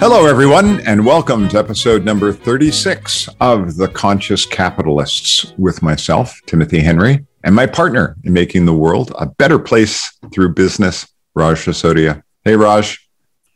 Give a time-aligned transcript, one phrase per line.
[0.00, 6.80] Hello, everyone, and welcome to episode number 36 of The Conscious Capitalists with myself, Timothy
[6.80, 12.22] Henry, and my partner in making the world a better place through business, Raj Sisodia.
[12.44, 13.06] Hey, Raj.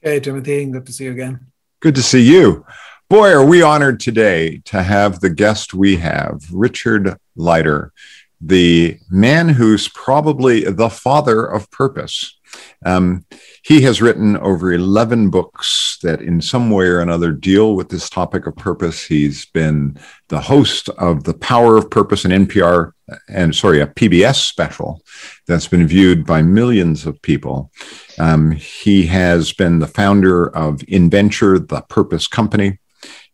[0.03, 0.67] Hey, Timothy.
[0.67, 1.47] Good to see you again.
[1.81, 2.67] Good to see you.
[3.09, 7.91] Boy, are we honored today to have the guest we have, Richard Leider,
[8.39, 12.39] the man who's probably the father of purpose.
[12.85, 13.25] Um,
[13.63, 18.11] he has written over 11 books that, in some way or another, deal with this
[18.11, 19.05] topic of purpose.
[19.05, 22.93] He's been the host of The Power of Purpose, an NPR
[23.29, 25.03] and sorry, a PBS special
[25.47, 27.71] that's been viewed by millions of people.
[28.19, 32.79] Um, he has been the founder of InVenture, the Purpose Company,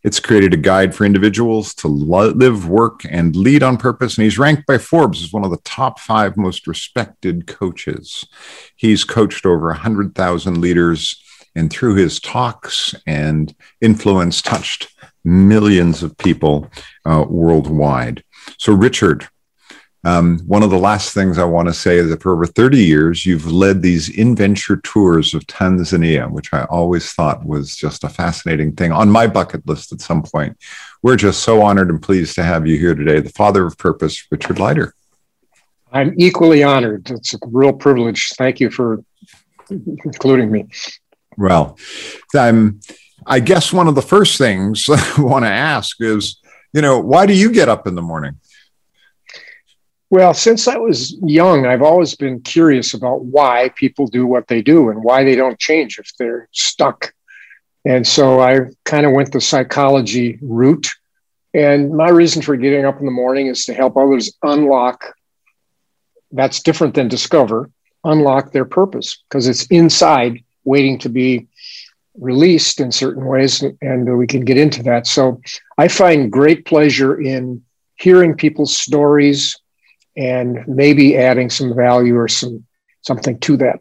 [0.02, 4.16] it's created a guide for individuals to live, work, and lead on purpose.
[4.16, 8.26] And he's ranked by Forbes as one of the top five most respected coaches.
[8.76, 11.22] He's coached over 100,000 leaders,
[11.54, 14.88] and through his talks and influence, touched
[15.24, 16.70] millions of people
[17.04, 18.24] uh, worldwide.
[18.58, 19.28] So, Richard,
[20.02, 22.78] um, one of the last things I want to say is that for over 30
[22.78, 28.08] years, you've led these InVenture tours of Tanzania, which I always thought was just a
[28.08, 30.56] fascinating thing on my bucket list at some point.
[31.02, 34.26] We're just so honored and pleased to have you here today, the father of purpose,
[34.30, 34.94] Richard Leider.
[35.92, 37.10] I'm equally honored.
[37.10, 38.30] It's a real privilege.
[38.30, 39.04] Thank you for
[39.68, 40.68] including me.
[41.36, 41.76] Well,
[42.38, 42.80] um,
[43.26, 46.40] I guess one of the first things I want to ask is,
[46.72, 48.38] you know, why do you get up in the morning?
[50.10, 54.60] Well, since I was young, I've always been curious about why people do what they
[54.60, 57.14] do and why they don't change if they're stuck.
[57.84, 60.88] And so I kind of went the psychology route.
[61.54, 65.14] And my reason for getting up in the morning is to help others unlock
[66.32, 67.70] that's different than discover,
[68.04, 71.46] unlock their purpose because it's inside waiting to be
[72.18, 73.62] released in certain ways.
[73.80, 75.06] And we can get into that.
[75.06, 75.40] So
[75.78, 77.62] I find great pleasure in
[77.96, 79.56] hearing people's stories
[80.16, 82.64] and maybe adding some value or some
[83.02, 83.80] something to that.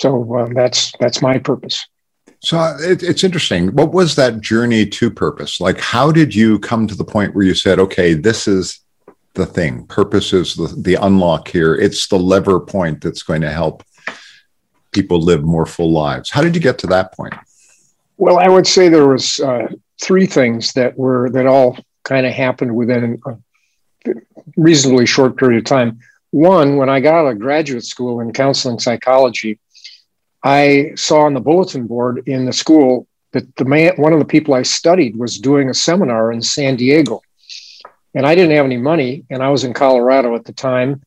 [0.00, 1.86] So uh, that's that's my purpose.
[2.40, 3.68] So uh, it, it's interesting.
[3.74, 5.60] What was that journey to purpose?
[5.60, 8.80] Like, how did you come to the point where you said, "Okay, this is
[9.34, 9.86] the thing.
[9.86, 11.74] Purpose is the, the unlock here.
[11.74, 13.82] It's the lever point that's going to help
[14.92, 17.34] people live more full lives." How did you get to that point?
[18.18, 19.68] Well, I would say there was uh,
[20.00, 23.36] three things that were that all kind of happened within a
[24.56, 26.00] reasonably short period of time.
[26.30, 29.58] One, when I got out of graduate school in counseling psychology,
[30.42, 34.24] I saw on the bulletin board in the school that the man, one of the
[34.24, 37.22] people I studied, was doing a seminar in San Diego,
[38.14, 41.02] and I didn't have any money, and I was in Colorado at the time,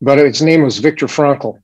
[0.00, 1.62] but his name was Viktor Frankl.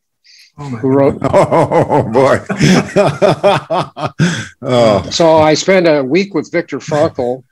[0.58, 1.18] Oh who wrote?
[1.22, 2.44] Oh boy!
[4.62, 5.10] oh.
[5.10, 7.44] So I spent a week with Viktor Frankl,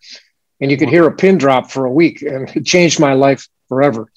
[0.60, 3.48] and you could hear a pin drop for a week, and it changed my life
[3.68, 4.10] forever.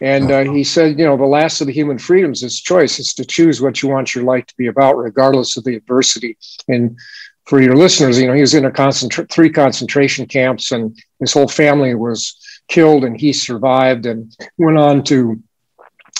[0.00, 2.98] And uh, he said, you know, the last of the human freedoms is choice.
[2.98, 6.36] It's to choose what you want your life to be about, regardless of the adversity.
[6.68, 6.98] And
[7.46, 11.32] for your listeners, you know, he was in a concentra- three concentration camps, and his
[11.32, 12.36] whole family was
[12.68, 15.42] killed, and he survived and went on to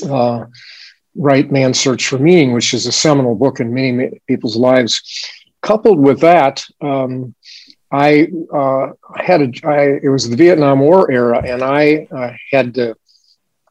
[0.09, 0.45] uh,
[1.15, 5.03] write Man's Search for Meaning, which is a seminal book in many people's lives.
[5.63, 7.35] Coupled with that, um,
[7.91, 12.75] I uh, had a, I, it was the Vietnam War era, and I uh, had
[12.75, 12.97] to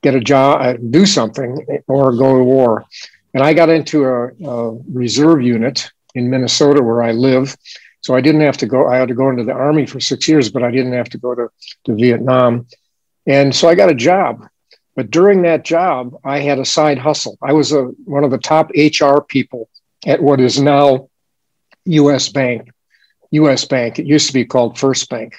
[0.01, 2.85] get a job, uh, do something, or go to war.
[3.33, 7.55] And I got into a, a, reserve unit in Minnesota where I live.
[8.01, 10.27] So I didn't have to go, I had to go into the army for six
[10.27, 11.49] years, but I didn't have to go to,
[11.85, 12.67] to Vietnam.
[13.25, 14.45] And so I got a job.
[14.95, 17.37] But during that job, I had a side hustle.
[17.41, 19.69] I was a, one of the top HR people
[20.05, 21.09] at what is now
[21.85, 22.69] US Bank.
[23.33, 23.65] U.S.
[23.65, 23.99] Bank.
[23.99, 25.35] It used to be called First Bank,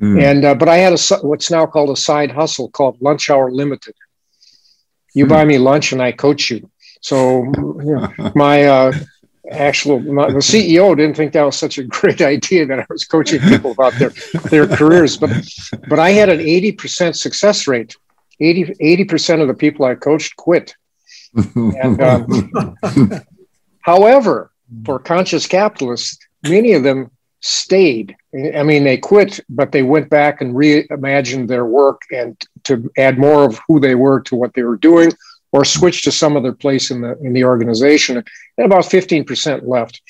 [0.00, 0.22] mm.
[0.22, 3.50] and uh, but I had a what's now called a side hustle called Lunch Hour
[3.50, 3.94] Limited.
[5.14, 5.30] You mm.
[5.30, 6.70] buy me lunch and I coach you.
[7.00, 8.92] So you know, my uh,
[9.50, 13.04] actual my, the CEO didn't think that was such a great idea that I was
[13.04, 14.12] coaching people about their
[14.50, 15.30] their careers, but
[15.88, 17.96] but I had an eighty percent success rate.
[18.42, 20.74] 80 percent of the people I coached quit.
[21.34, 22.74] And, um,
[23.80, 24.50] however,
[24.84, 27.10] for conscious capitalists, many of them
[27.40, 28.16] stayed.
[28.34, 33.18] I mean, they quit, but they went back and reimagined their work and to add
[33.18, 35.12] more of who they were to what they were doing,
[35.52, 38.22] or switch to some other place in the in the organization.
[38.58, 40.00] And about 15% left.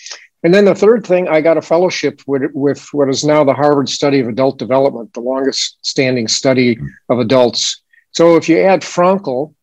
[0.42, 3.52] And then the third thing, I got a fellowship with, with what is now the
[3.52, 6.78] Harvard Study of Adult Development, the longest standing study
[7.10, 7.82] of adults.
[8.12, 9.54] So if you add Frankl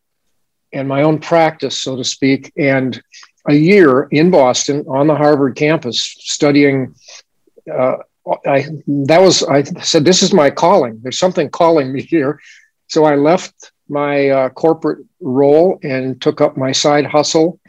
[0.72, 3.02] and my own practice, so to speak, and
[3.50, 6.94] a year in Boston on the Harvard campus studying,
[7.72, 7.98] uh,
[8.46, 11.00] I that was I said this is my calling.
[11.02, 12.40] There's something calling me here,
[12.88, 17.60] so I left my uh, corporate role and took up my side hustle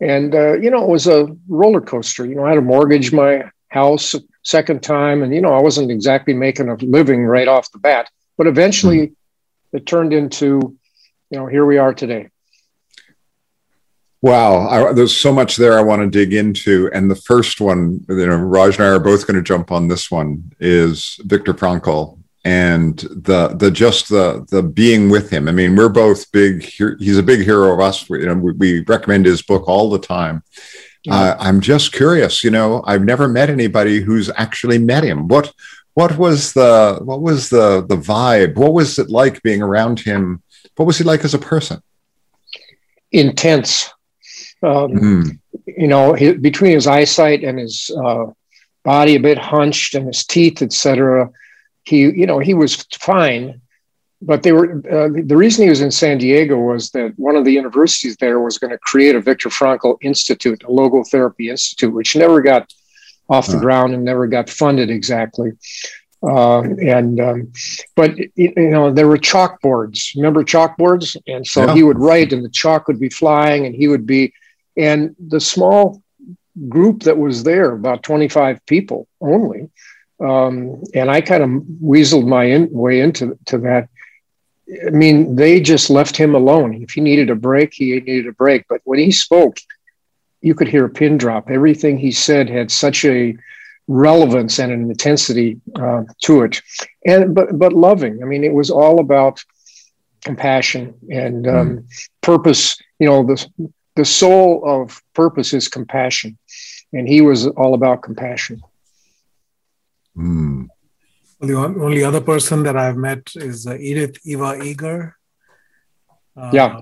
[0.00, 2.26] and, uh, you know, it was a roller coaster.
[2.26, 5.22] You know, I had to mortgage my house second time.
[5.22, 8.10] And, you know, I wasn't exactly making a living right off the bat.
[8.36, 9.76] But eventually mm-hmm.
[9.76, 10.76] it turned into,
[11.30, 12.28] you know, here we are today.
[14.22, 18.04] Wow, I, there's so much there I want to dig into, and the first one,
[18.08, 20.52] you know, Raj and I are both going to jump on this one.
[20.58, 25.48] Is Viktor Frankl, and the the just the the being with him.
[25.48, 26.62] I mean, we're both big.
[26.62, 28.08] He's a big hero of us.
[28.08, 30.42] We, you know, we, we recommend his book all the time.
[31.04, 31.14] Yeah.
[31.14, 32.42] Uh, I'm just curious.
[32.42, 35.28] You know, I've never met anybody who's actually met him.
[35.28, 35.52] What
[35.94, 38.56] what was the what was the the vibe?
[38.56, 40.42] What was it like being around him?
[40.76, 41.82] What was he like as a person?
[43.12, 43.92] Intense.
[44.62, 45.38] Um, mm.
[45.66, 48.26] You know, his, between his eyesight and his uh,
[48.84, 51.30] body a bit hunched and his teeth, etc
[51.86, 53.60] he, you know, he was fine,
[54.20, 57.44] but they were uh, the reason he was in San Diego was that one of
[57.44, 62.16] the universities there was going to create a Viktor Frankl Institute, a logotherapy institute, which
[62.16, 62.72] never got
[63.28, 65.52] off the ground and never got funded exactly.
[66.22, 67.52] Uh, and um,
[67.94, 70.16] but you know there were chalkboards.
[70.16, 71.16] Remember chalkboards?
[71.28, 71.74] And so yeah.
[71.74, 74.32] he would write, and the chalk would be flying, and he would be,
[74.76, 76.02] and the small
[76.68, 79.70] group that was there, about twenty five people only,
[80.20, 81.50] um, and I kind of
[81.82, 83.88] weaseled my in, way into to that.
[84.86, 86.82] I mean, they just left him alone.
[86.82, 88.64] If he needed a break, he needed a break.
[88.68, 89.58] But when he spoke,
[90.40, 91.50] you could hear a pin drop.
[91.50, 93.36] Everything he said had such a
[93.88, 96.60] relevance and an intensity uh, to it,
[97.04, 98.22] and but but loving.
[98.22, 99.44] I mean, it was all about
[100.24, 102.08] compassion and um, mm.
[102.20, 102.76] purpose.
[102.98, 103.46] You know, the
[103.96, 106.38] the soul of purpose is compassion,
[106.92, 108.62] and he was all about compassion.
[110.16, 110.68] Mm.
[111.40, 115.16] The only other person that I've met is uh, Edith Eva Eger.
[116.36, 116.80] Uh, yeah.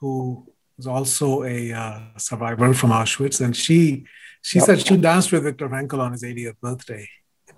[0.00, 0.46] Who
[0.78, 3.40] is also a uh, survivor from Auschwitz.
[3.40, 4.04] And she
[4.42, 4.66] she yep.
[4.66, 7.08] said she danced with Viktor Frankl on his 80th birthday.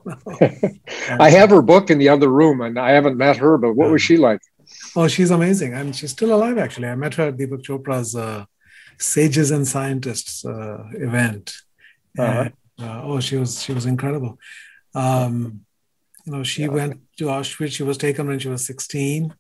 [1.21, 3.91] I have her book in the other room and I haven't met her, but what
[3.91, 4.41] was she like?
[4.97, 5.75] Oh, she's amazing.
[5.75, 6.89] And she's still alive, actually.
[6.89, 8.45] I met her at Deepak Chopra's uh,
[8.99, 11.55] Sages and Scientists uh, event.
[12.19, 12.49] Uh-huh.
[12.79, 14.39] And, uh, oh, she was she was incredible.
[14.95, 15.61] Um,
[16.25, 16.69] you know, she yeah.
[16.69, 17.73] went to Auschwitz.
[17.73, 19.35] She was taken when she was 16.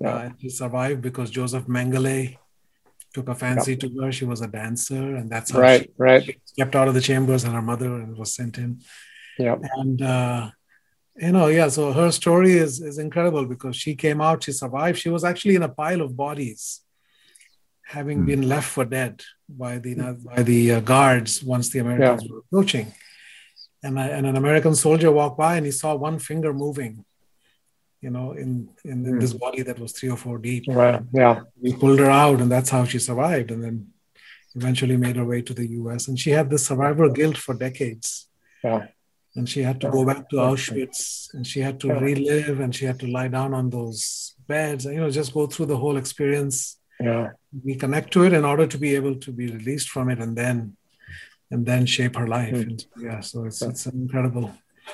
[0.00, 0.08] Yeah.
[0.08, 2.36] Uh, she survived because Joseph Mengele
[3.12, 3.78] took a fancy yeah.
[3.78, 4.12] to her.
[4.12, 6.24] She was a dancer, and that's how right, she, right.
[6.24, 8.80] She kept out of the chambers, and her mother and was sent in.
[9.38, 10.50] Yeah, and uh,
[11.16, 11.68] you know, yeah.
[11.68, 14.98] So her story is is incredible because she came out, she survived.
[14.98, 16.80] She was actually in a pile of bodies,
[17.86, 18.26] having mm.
[18.26, 19.94] been left for dead by the
[20.24, 22.32] by the uh, guards once the Americans yeah.
[22.32, 22.92] were approaching
[23.84, 27.04] and, I, and an American soldier walked by and he saw one finger moving,
[28.00, 29.20] you know, in in, in mm.
[29.20, 30.64] this body that was three or four deep.
[30.66, 31.02] Right.
[31.12, 31.42] Yeah.
[31.60, 33.88] We pulled her out, and that's how she survived, and then
[34.56, 36.08] eventually made her way to the U.S.
[36.08, 38.28] And she had this survivor guilt for decades.
[38.62, 38.86] Yeah.
[39.36, 42.86] And she had to go back to Auschwitz, and she had to relive, and she
[42.86, 45.96] had to lie down on those beds, and you know, just go through the whole
[45.96, 46.78] experience.
[47.00, 47.30] Yeah.
[47.64, 50.36] We connect to it in order to be able to be released from it, and
[50.36, 50.76] then
[51.50, 52.54] and then shape her life.
[52.54, 52.62] Mm.
[52.62, 54.52] And yeah, so it's it's an incredible,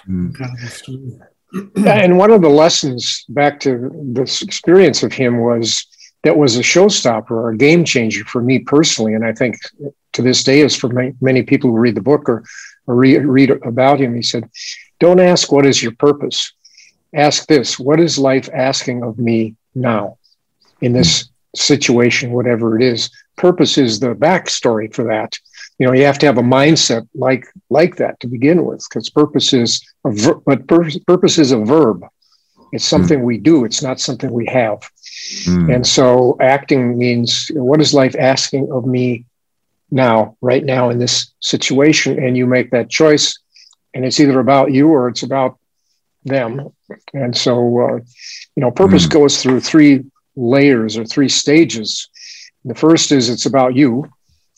[0.09, 0.26] mm.
[0.26, 1.19] incredible story.
[1.87, 5.87] and one of the lessons back to this experience of him was
[6.23, 9.57] that was a showstopper or a game changer for me personally, and I think
[10.12, 12.45] to this day is for many, many people who read the book or,
[12.87, 14.14] or read, read about him.
[14.14, 14.49] He said,
[14.99, 16.52] "Don't ask what is your purpose.
[17.14, 20.19] Ask this: What is life asking of me now,
[20.80, 23.11] in this situation, whatever it is?
[23.37, 25.38] Purpose is the backstory for that."
[25.80, 29.11] you know you have to have a mindset like like that to begin with because
[29.11, 32.04] purpose is a ver- but pur- purpose is a verb
[32.73, 32.95] it's hmm.
[32.95, 33.25] something mm.
[33.25, 34.78] we do it's not something we have
[35.47, 35.75] mm.
[35.75, 39.25] and so acting means what is life asking of me
[39.90, 43.38] now right now in this situation and you make that choice
[43.95, 45.59] and it's either about you or it's about
[46.25, 46.71] them
[47.14, 47.97] and so uh,
[48.54, 49.11] you know purpose mm.
[49.11, 50.04] goes through three
[50.37, 52.08] layers or three stages
[52.64, 54.08] the first is it's about you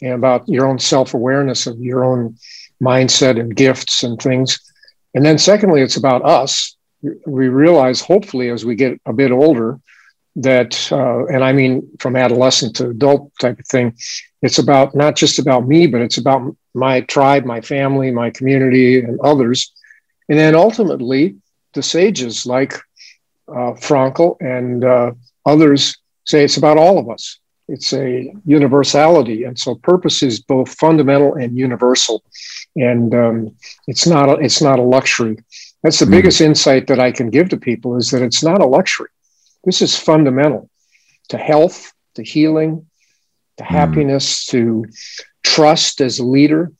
[0.01, 2.37] and about your own self awareness of your own
[2.83, 4.59] mindset and gifts and things.
[5.15, 6.77] And then, secondly, it's about us.
[7.27, 9.79] We realize, hopefully, as we get a bit older,
[10.37, 13.95] that, uh, and I mean from adolescent to adult type of thing,
[14.41, 18.99] it's about not just about me, but it's about my tribe, my family, my community,
[19.01, 19.73] and others.
[20.29, 21.37] And then ultimately,
[21.75, 22.75] the sages like
[23.49, 25.13] uh, Frankl and uh,
[25.47, 27.39] others say it's about all of us.
[27.69, 32.23] It's a universality, and so purpose is both fundamental and universal,
[32.77, 33.57] and um,
[33.87, 35.37] it's not a, it's not a luxury.
[35.83, 36.11] That's the mm.
[36.11, 39.09] biggest insight that I can give to people is that it's not a luxury.
[39.65, 40.69] This is fundamental
[41.29, 42.87] to health, to healing,
[43.59, 43.67] to mm.
[43.67, 44.85] happiness, to
[45.43, 46.73] trust as a leader,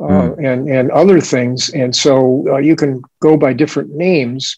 [0.00, 0.46] uh, mm.
[0.46, 1.70] and and other things.
[1.70, 4.56] And so uh, you can go by different names,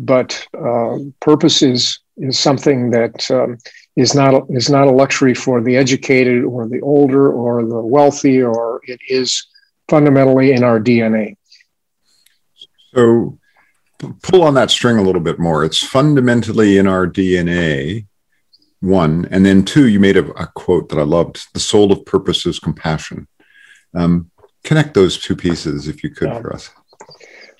[0.00, 3.58] but uh, purpose is is something that um,
[3.96, 7.80] is not a, is not a luxury for the educated or the older or the
[7.80, 9.46] wealthy, or it is
[9.88, 11.36] fundamentally in our DNA.
[12.94, 13.38] So,
[14.22, 15.64] pull on that string a little bit more.
[15.64, 18.06] It's fundamentally in our DNA.
[18.80, 22.06] One, and then two, you made a, a quote that I loved: "The soul of
[22.06, 23.28] purpose is compassion."
[23.94, 24.30] Um,
[24.64, 26.70] connect those two pieces, if you could, for us.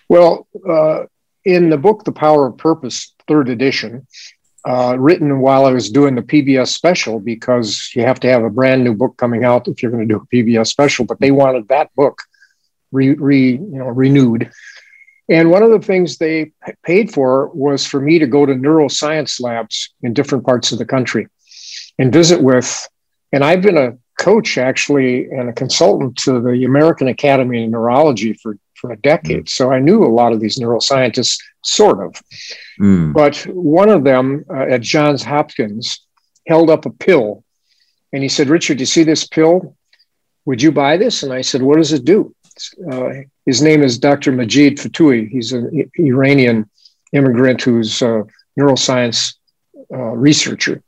[0.08, 1.04] Well, uh,
[1.44, 4.06] in the book "The Power of Purpose," third edition,
[4.64, 8.50] uh, written while I was doing the PBS special because you have to have a
[8.50, 11.04] brand new book coming out if you're going to do a PBS special.
[11.04, 12.22] But they wanted that book
[12.92, 14.50] re, re, you know renewed.
[15.28, 16.50] And one of the things they
[16.82, 20.84] paid for was for me to go to neuroscience labs in different parts of the
[20.84, 21.28] country
[21.98, 22.88] and visit with.
[23.32, 28.32] And I've been a coach actually and a consultant to the American Academy of Neurology
[28.34, 29.48] for for a decade.
[29.48, 32.14] So I knew a lot of these neuroscientists, sort of.
[32.80, 33.12] Mm.
[33.12, 36.00] But one of them uh, at Johns Hopkins
[36.46, 37.44] held up a pill
[38.12, 39.76] and he said, Richard, do you see this pill?
[40.46, 41.22] Would you buy this?
[41.22, 42.34] And I said, What does it do?
[42.90, 43.10] Uh,
[43.46, 44.32] his name is Dr.
[44.32, 45.28] Majid Fotuhi.
[45.28, 46.68] He's an Iranian
[47.12, 48.24] immigrant who's a
[48.58, 49.34] neuroscience
[49.92, 50.82] uh, researcher.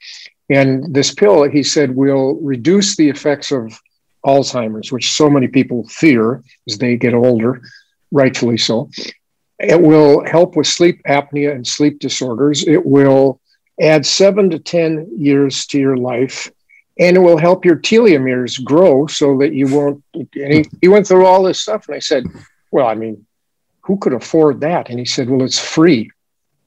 [0.51, 3.79] And this pill, he said, will reduce the effects of
[4.27, 7.63] Alzheimer's, which so many people fear as they get older,
[8.13, 8.91] rightfully so.
[9.59, 12.67] It will help with sleep apnea and sleep disorders.
[12.67, 13.41] It will
[13.81, 16.51] add seven to 10 years to your life,
[16.99, 20.05] and it will help your telomeres grow so that you won't.
[20.15, 22.25] And he, he went through all this stuff, and I said,
[22.71, 23.27] Well, I mean,
[23.83, 24.91] who could afford that?
[24.91, 26.11] And he said, Well, it's free.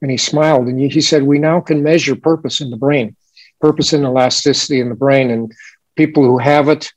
[0.02, 3.16] And he smiled and he said, We now can measure purpose in the brain,
[3.60, 5.30] purpose and elasticity in the brain.
[5.30, 5.52] And
[5.96, 6.92] people who have it,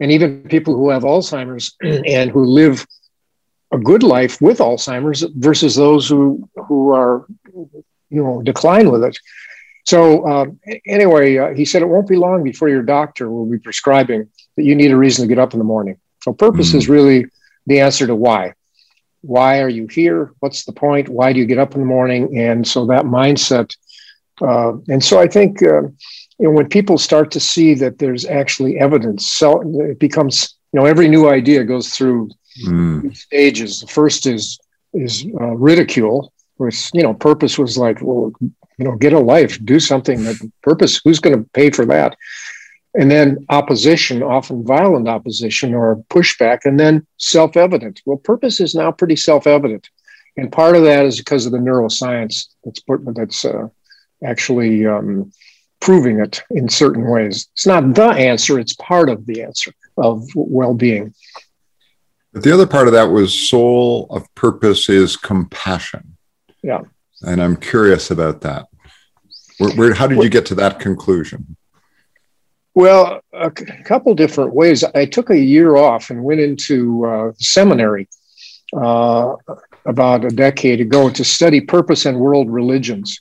[0.00, 2.86] and even people who have Alzheimer's and who live
[3.72, 7.26] a good life with Alzheimer's versus those who who are
[8.10, 9.18] you know decline with it.
[9.86, 10.46] So uh,
[10.86, 14.64] anyway, uh, he said it won't be long before your doctor will be prescribing that
[14.64, 15.98] you need a reason to get up in the morning.
[16.22, 16.78] So purpose mm-hmm.
[16.78, 17.26] is really
[17.66, 18.54] the answer to why.
[19.22, 20.32] Why are you here?
[20.40, 21.08] What's the point?
[21.08, 22.38] Why do you get up in the morning?
[22.38, 23.74] And so that mindset.
[24.40, 28.24] Uh, and so I think uh, you know when people start to see that there's
[28.24, 32.30] actually evidence, so it becomes you know every new idea goes through
[32.64, 33.16] mm.
[33.16, 33.80] stages.
[33.80, 34.58] The first is
[34.92, 38.32] is uh, ridicule, which you know purpose was like, well,
[38.80, 41.00] you know, get a life, do something that purpose.
[41.04, 42.16] Who's going to pay for that?
[42.94, 48.02] And then opposition, often violent opposition or pushback, and then self-evident.
[48.04, 49.88] Well, purpose is now pretty self-evident,
[50.36, 52.80] and part of that is because of the neuroscience that's
[53.14, 53.68] that's uh,
[54.24, 55.30] actually um,
[55.80, 57.48] proving it in certain ways.
[57.52, 61.14] It's not the answer; it's part of the answer of well-being.
[62.32, 66.16] But the other part of that was soul of purpose is compassion.
[66.62, 66.82] Yeah.
[67.22, 68.66] And I'm curious about that.
[69.58, 71.56] Where, where how did you get to that conclusion?
[72.74, 74.84] Well, a c- couple different ways.
[74.84, 78.08] I took a year off and went into uh, seminary
[78.74, 79.34] uh,
[79.84, 83.20] about a decade ago to study purpose and world religions.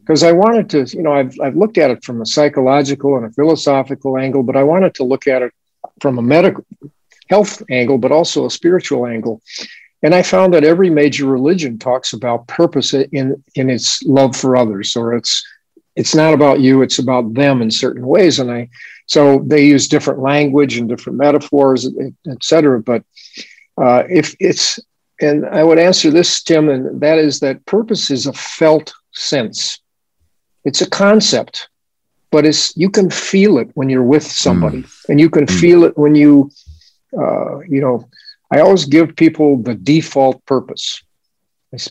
[0.00, 3.24] Because I wanted to, you know, I've, I've looked at it from a psychological and
[3.24, 5.52] a philosophical angle, but I wanted to look at it
[6.00, 6.64] from a medical
[7.28, 9.40] health angle, but also a spiritual angle.
[10.02, 14.56] And I found that every major religion talks about purpose in, in its love for
[14.56, 15.42] others, or it's
[15.96, 18.38] it's not about you, it's about them in certain ways.
[18.38, 18.68] And I
[19.06, 22.80] so they use different language and different metaphors, et cetera.
[22.80, 23.04] But
[23.80, 24.78] uh, if it's
[25.20, 29.80] and I would answer this, Tim, and that is that purpose is a felt sense.
[30.64, 31.68] It's a concept,
[32.30, 35.08] but it's you can feel it when you're with somebody, mm.
[35.08, 35.60] and you can mm.
[35.60, 36.50] feel it when you
[37.18, 38.08] uh, you know,
[38.52, 41.02] I always give people the default purpose.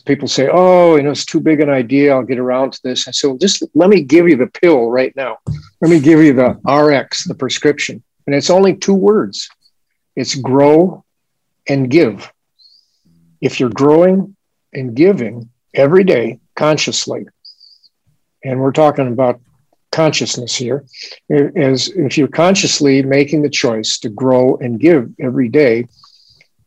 [0.06, 2.14] People say, "Oh, you know, it's too big an idea.
[2.14, 4.88] I'll get around to this." I said, "Well, just let me give you the pill
[4.88, 5.38] right now.
[5.82, 9.46] Let me give you the RX, the prescription, and it's only two words.
[10.16, 11.04] It's grow
[11.68, 12.32] and give.
[13.42, 14.34] If you're growing
[14.72, 17.26] and giving every day consciously,
[18.42, 19.38] and we're talking about
[19.94, 20.84] consciousness here,
[21.30, 25.86] as if you're consciously making the choice to grow and give every day,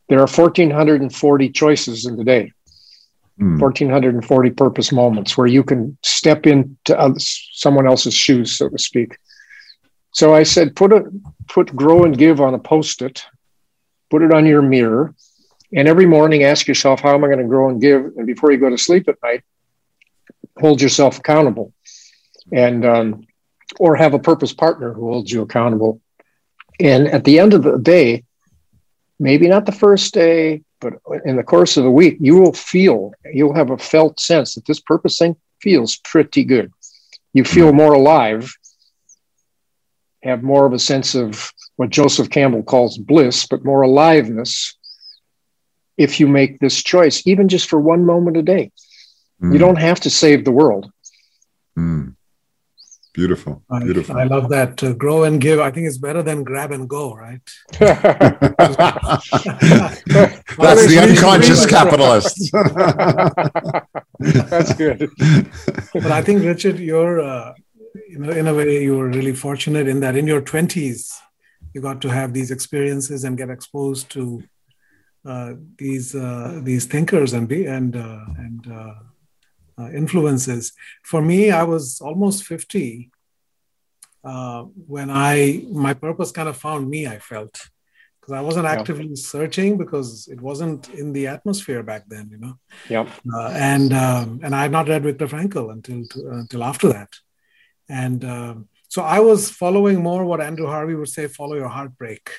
[0.08, 2.52] there are 1,440 choices in the day.
[3.36, 4.54] 1,440 hmm.
[4.56, 9.16] purpose moments where you can step into someone else's shoes, so to speak.
[10.12, 11.04] So I said, put a
[11.46, 13.24] put grow and give on a post-it,
[14.10, 15.14] put it on your mirror,
[15.72, 18.00] and every morning ask yourself, how am I going to grow and give?
[18.16, 19.44] And before you go to sleep at night,
[20.58, 21.72] hold yourself accountable,
[22.52, 23.26] and um,
[23.78, 26.00] or have a purpose partner who holds you accountable.
[26.80, 28.24] And at the end of the day,
[29.18, 33.12] maybe not the first day, but in the course of the week, you will feel,
[33.32, 36.72] you'll have a felt sense that this purpose thing feels pretty good.
[37.32, 38.54] You feel more alive,
[40.22, 44.76] have more of a sense of what Joseph Campbell calls bliss, but more aliveness
[45.96, 48.70] if you make this choice, even just for one moment a day.
[49.42, 49.52] Mm.
[49.52, 50.90] You don't have to save the world.
[51.76, 52.14] Mm.
[53.18, 53.64] Beautiful.
[53.80, 54.16] Beautiful.
[54.16, 54.76] I, I love that.
[54.76, 57.40] To grow and give, I think it's better than grab and go, right?
[57.80, 58.06] That's
[60.86, 62.52] the unconscious capitalist.
[64.50, 65.10] That's good.
[65.92, 67.54] But I think, Richard, you're, uh,
[68.08, 71.12] you know, in a way, you were really fortunate in that in your 20s,
[71.74, 74.44] you got to have these experiences and get exposed to
[75.24, 78.64] uh, these uh, these thinkers and be and uh, and
[79.78, 80.72] uh, uh, influences.
[81.02, 83.10] For me, I was almost 50
[84.24, 87.06] uh, when I my purpose kind of found me.
[87.06, 87.68] I felt
[88.20, 89.14] because I wasn't actively yeah.
[89.14, 92.58] searching because it wasn't in the atmosphere back then, you know.
[92.88, 93.08] Yeah.
[93.32, 97.10] Uh, and um, and I had not read Viktor Frankl until until after that,
[97.88, 102.30] and um, so I was following more what Andrew Harvey would say: follow your heartbreak.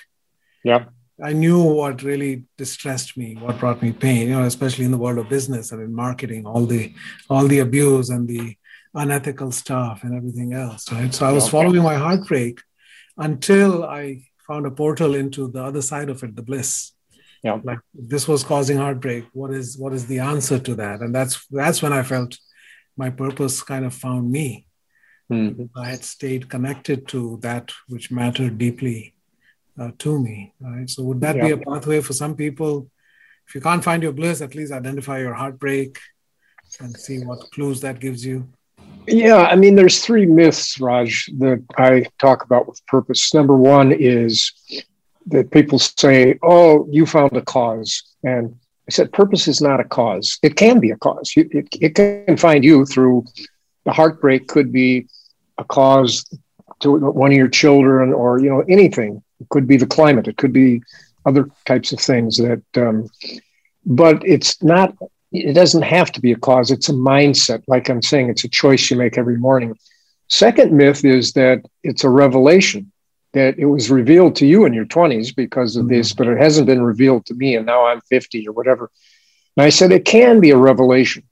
[0.63, 0.85] Yeah.
[1.23, 4.97] I knew what really distressed me, what brought me pain, you know, especially in the
[4.97, 6.93] world of business and in marketing, all the
[7.29, 8.55] all the abuse and the
[8.93, 11.13] unethical stuff and everything else, right?
[11.13, 12.61] So I was following my heartbreak
[13.17, 16.93] until I found a portal into the other side of it, the bliss.
[17.43, 17.59] Yeah.
[17.63, 19.25] Like this was causing heartbreak.
[19.33, 21.01] What is what is the answer to that?
[21.01, 22.37] And that's that's when I felt
[22.97, 24.67] my purpose kind of found me.
[25.31, 25.77] Mm-hmm.
[25.77, 29.15] I had stayed connected to that which mattered deeply
[29.79, 30.53] uh, to me.
[30.59, 30.89] Right.
[30.89, 31.45] So would that yeah.
[31.45, 32.89] be a pathway for some people?
[33.47, 35.97] If you can't find your bliss, at least identify your heartbreak
[36.79, 38.47] and see what clues that gives you.
[39.07, 43.33] Yeah, I mean, there's three myths, Raj, that I talk about with purpose.
[43.33, 44.51] Number one is
[45.27, 48.55] that people say, "Oh, you found a cause," and
[48.87, 50.37] I said, "Purpose is not a cause.
[50.43, 51.33] It can be a cause.
[51.35, 53.25] It, it, it can find you through
[53.85, 54.47] the heartbreak.
[54.47, 55.07] Could be
[55.57, 56.23] a cause
[56.81, 59.23] to one of your children, or you know, anything.
[59.39, 60.27] It could be the climate.
[60.27, 60.81] It could be
[61.25, 63.09] other types of things that, um,
[63.85, 64.95] but it's not,
[65.31, 66.71] it doesn't have to be a cause.
[66.71, 67.63] It's a mindset.
[67.67, 69.77] Like I'm saying, it's a choice you make every morning.
[70.27, 72.91] Second myth is that it's a revelation
[73.33, 76.67] that it was revealed to you in your 20s because of this, but it hasn't
[76.67, 77.55] been revealed to me.
[77.55, 78.89] And now I'm 50 or whatever.
[79.55, 81.23] And I said, it can be a revelation,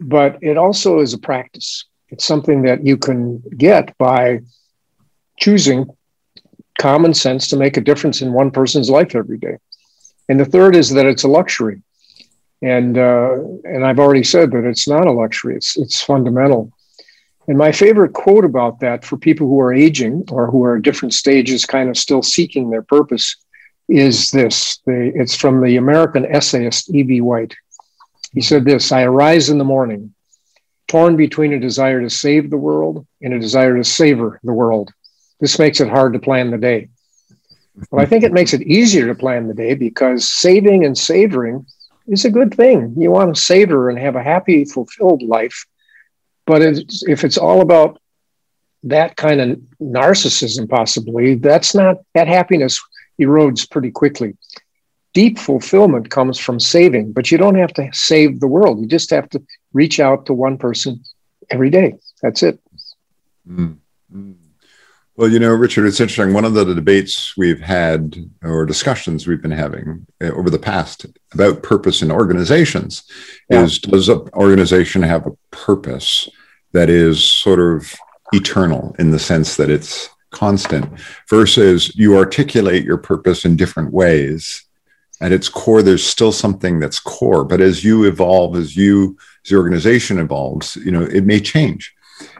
[0.00, 1.84] but it also is a practice.
[2.08, 4.40] It's something that you can get by
[5.38, 5.86] choosing
[6.82, 9.56] common sense to make a difference in one person's life every day.
[10.28, 11.80] And the third is that it's a luxury.
[12.60, 15.54] And uh, and I've already said that it's not a luxury.
[15.56, 16.72] It's it's fundamental.
[17.48, 20.82] And my favorite quote about that for people who are aging or who are at
[20.82, 23.36] different stages, kind of still seeking their purpose,
[23.88, 24.78] is this.
[24.86, 27.20] it's from the American essayist E.B.
[27.20, 27.54] White.
[28.32, 30.14] He said this I arise in the morning,
[30.86, 34.92] torn between a desire to save the world and a desire to savor the world.
[35.42, 36.88] This makes it hard to plan the day.
[37.90, 41.66] But I think it makes it easier to plan the day because saving and savoring
[42.06, 42.94] is a good thing.
[42.96, 45.66] You want to savor and have a happy, fulfilled life.
[46.46, 48.00] But it's, if it's all about
[48.84, 52.80] that kind of narcissism, possibly, that's not, that happiness
[53.20, 54.36] erodes pretty quickly.
[55.12, 58.78] Deep fulfillment comes from saving, but you don't have to save the world.
[58.80, 61.02] You just have to reach out to one person
[61.50, 61.96] every day.
[62.22, 62.60] That's it.
[63.48, 64.32] Mm-hmm.
[65.16, 66.32] Well, you know, Richard, it's interesting.
[66.32, 71.04] One of the debates we've had or discussions we've been having eh, over the past
[71.34, 73.04] about purpose in organizations
[73.50, 73.62] yeah.
[73.62, 76.28] is does an organization have a purpose
[76.72, 77.94] that is sort of
[78.32, 80.88] eternal in the sense that it's constant
[81.28, 84.64] versus you articulate your purpose in different ways
[85.20, 89.50] at its core there's still something that's core but as you evolve as you as
[89.50, 91.94] the organization evolves you know it may change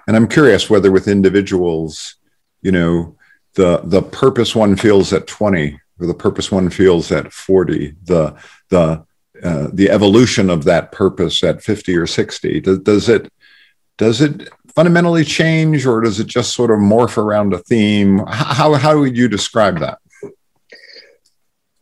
[0.06, 2.16] and i'm curious whether with individuals
[2.62, 3.16] you know
[3.55, 8.35] the the purpose one feels at 20 or the purpose one feels at 40, the
[8.70, 9.05] the
[9.42, 13.33] uh, the evolution of that purpose at 50 or 60 does, does it
[13.98, 18.18] does it fundamentally change or does it just sort of morph around a theme?
[18.29, 19.98] How, how would you describe that?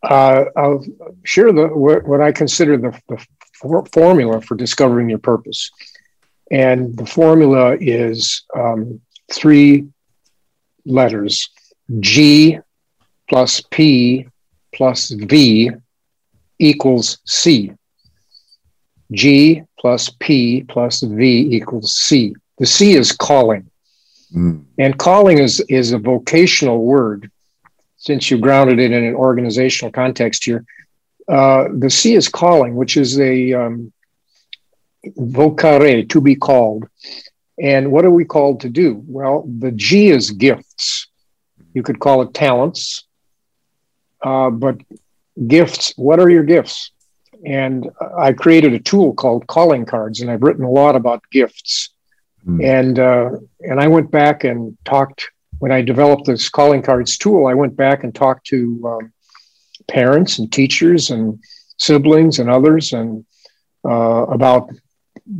[0.02, 0.82] Uh, i'll
[1.24, 5.70] share the what, what i consider the, the for, formula for discovering your purpose.
[6.50, 9.88] And the formula is um, three
[10.90, 11.48] letters
[12.00, 12.58] g
[13.28, 14.26] plus p
[14.72, 15.70] plus v
[16.60, 17.72] equals C.
[19.10, 22.34] G plus P plus V equals C.
[22.58, 23.68] The C is calling.
[24.32, 24.64] Mm.
[24.78, 27.30] And calling is, is a vocational word,
[27.96, 30.64] since you grounded it in an organizational context here.
[31.26, 33.92] Uh, the C is calling, which is a um,
[35.18, 36.88] vocare, to be called.
[37.60, 39.02] And what are we called to do?
[39.06, 41.08] Well, the G is gifts.
[41.74, 43.04] You could call it talents,
[44.22, 44.78] uh, but
[45.46, 45.92] gifts.
[45.96, 46.90] What are your gifts?
[47.44, 51.90] And I created a tool called calling cards, and I've written a lot about gifts.
[52.46, 52.64] Mm.
[52.64, 57.46] And uh, and I went back and talked when I developed this calling cards tool.
[57.46, 59.12] I went back and talked to um,
[59.86, 61.42] parents and teachers and
[61.76, 63.24] siblings and others, and
[63.84, 64.70] uh, about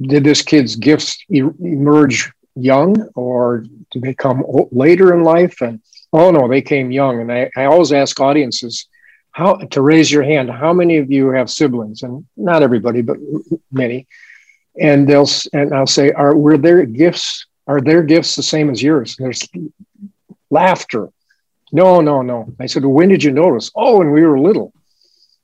[0.03, 5.61] did this kid's gifts e- emerge young or did they come later in life?
[5.61, 5.81] And
[6.13, 7.21] oh no, they came young.
[7.21, 8.87] And I, I always ask audiences
[9.33, 12.03] how to raise your hand how many of you have siblings?
[12.03, 13.17] And not everybody but
[13.73, 14.07] many.
[14.81, 18.83] And they'll and i'll say are were their gifts are their gifts the same as
[18.83, 19.17] yours?
[19.19, 19.49] And there's
[20.51, 21.11] laughter.
[21.73, 22.53] No no no.
[22.59, 23.71] I said well, when did you notice?
[23.75, 24.73] Oh when we were little.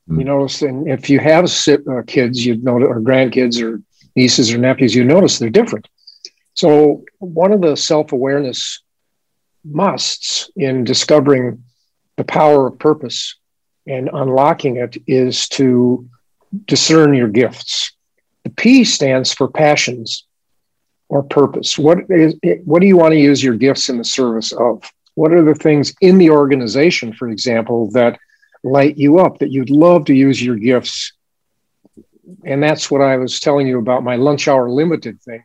[0.08, 0.18] Mm.
[0.18, 3.82] you notice and if you have uh, kids you know or grandkids or
[4.16, 5.86] nieces or nephews you notice they're different
[6.54, 8.82] so one of the self-awareness
[9.64, 11.62] musts in discovering
[12.16, 13.36] the power of purpose
[13.86, 16.08] and unlocking it is to
[16.64, 17.92] discern your gifts.
[18.44, 20.24] The P stands for passions
[21.08, 21.78] or purpose.
[21.78, 24.82] What is what do you want to use your gifts in the service of?
[25.14, 28.18] What are the things in the organization, for example, that
[28.62, 31.12] light you up that you'd love to use your gifts?
[32.44, 35.44] And that's what I was telling you about my lunch hour limited thing.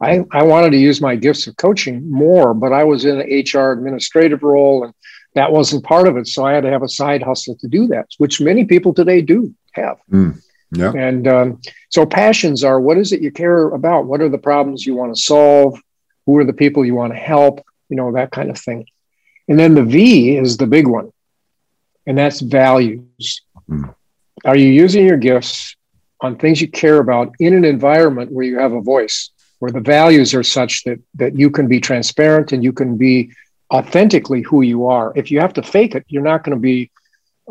[0.00, 3.28] I, I wanted to use my gifts of coaching more, but I was in an
[3.28, 4.92] HR administrative role and
[5.34, 6.26] that wasn't part of it.
[6.26, 9.22] So I had to have a side hustle to do that, which many people today
[9.22, 9.98] do have.
[10.10, 10.92] Mm, yeah.
[10.94, 11.60] And um,
[11.90, 14.06] so passions are what is it you care about?
[14.06, 15.80] What are the problems you want to solve?
[16.26, 17.64] Who are the people you want to help?
[17.88, 18.86] You know, that kind of thing.
[19.48, 21.12] And then the V is the big one,
[22.06, 23.42] and that's values.
[23.68, 23.94] Mm.
[24.44, 25.76] Are you using your gifts
[26.24, 29.80] on things you care about in an environment where you have a voice, where the
[29.80, 33.30] values are such that that you can be transparent and you can be
[33.72, 35.12] authentically who you are.
[35.16, 36.90] If you have to fake it, you're not going to be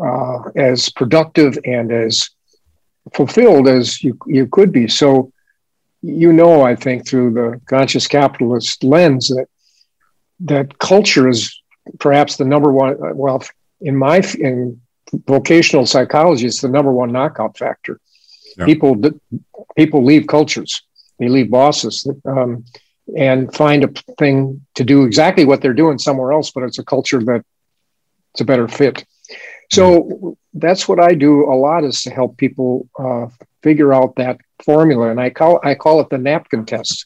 [0.07, 2.29] uh, as productive and as
[3.13, 4.87] fulfilled as you, you could be.
[4.87, 5.31] So,
[6.01, 9.47] you know, I think through the conscious capitalist lens that
[10.51, 11.61] that culture is
[11.99, 12.95] perhaps the number one.
[13.15, 13.43] Well,
[13.81, 14.81] in my in
[15.27, 17.99] vocational psychology, it's the number one knockout factor.
[18.57, 18.65] Yeah.
[18.65, 18.95] People
[19.75, 20.83] people leave cultures.
[21.19, 22.07] They leave bosses.
[22.25, 22.65] Um,
[23.17, 26.85] and find a thing to do exactly what they're doing somewhere else, but it's a
[26.85, 27.43] culture that
[28.33, 29.05] it's a better fit.
[29.71, 33.27] So that's what I do a lot is to help people uh,
[33.61, 37.05] figure out that formula, and I call I call it the napkin test.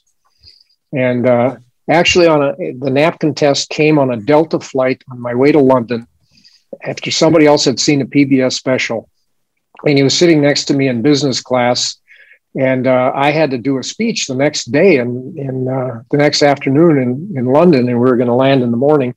[0.93, 1.57] And uh,
[1.89, 5.59] actually, on a the napkin test came on a Delta flight on my way to
[5.59, 6.07] London
[6.83, 9.09] after somebody else had seen a PBS special,
[9.85, 11.97] and he was sitting next to me in business class
[12.57, 16.41] and uh, I had to do a speech the next day and uh, the next
[16.41, 19.15] afternoon in, in London, and we were going to land in the morning.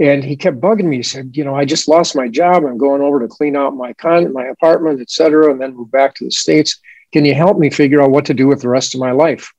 [0.00, 0.96] And he kept bugging me.
[0.96, 2.64] He said, "You know, I just lost my job.
[2.64, 5.90] I'm going over to clean out my con, my apartment, et cetera, and then move
[5.90, 6.80] back to the states.
[7.12, 9.52] Can you help me figure out what to do with the rest of my life?"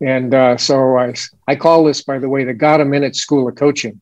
[0.00, 1.14] And uh, so I,
[1.46, 4.00] I call this, by the way, the Got a Minute School of Coaching,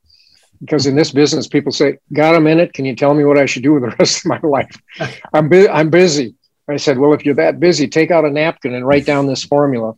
[0.61, 2.73] because in this business, people say, "Got a minute?
[2.73, 4.81] Can you tell me what I should do with the rest of my life?"
[5.33, 6.35] I'm bu- I'm busy.
[6.71, 9.45] I said, well, if you're that busy, take out a napkin and write down this
[9.45, 9.95] formula.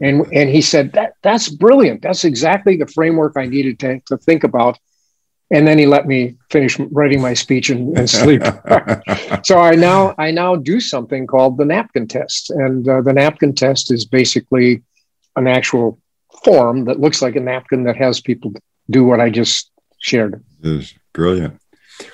[0.00, 2.02] And, and he said, that, that's brilliant.
[2.02, 4.78] That's exactly the framework I needed to, to think about.
[5.50, 8.42] And then he let me finish writing my speech and, and sleep.
[9.44, 13.54] so I now I now do something called the napkin test, and uh, the napkin
[13.54, 14.82] test is basically
[15.36, 16.00] an actual
[16.44, 18.54] form that looks like a napkin that has people
[18.88, 19.70] do what I just
[20.04, 20.42] shared.
[20.62, 21.60] It is brilliant.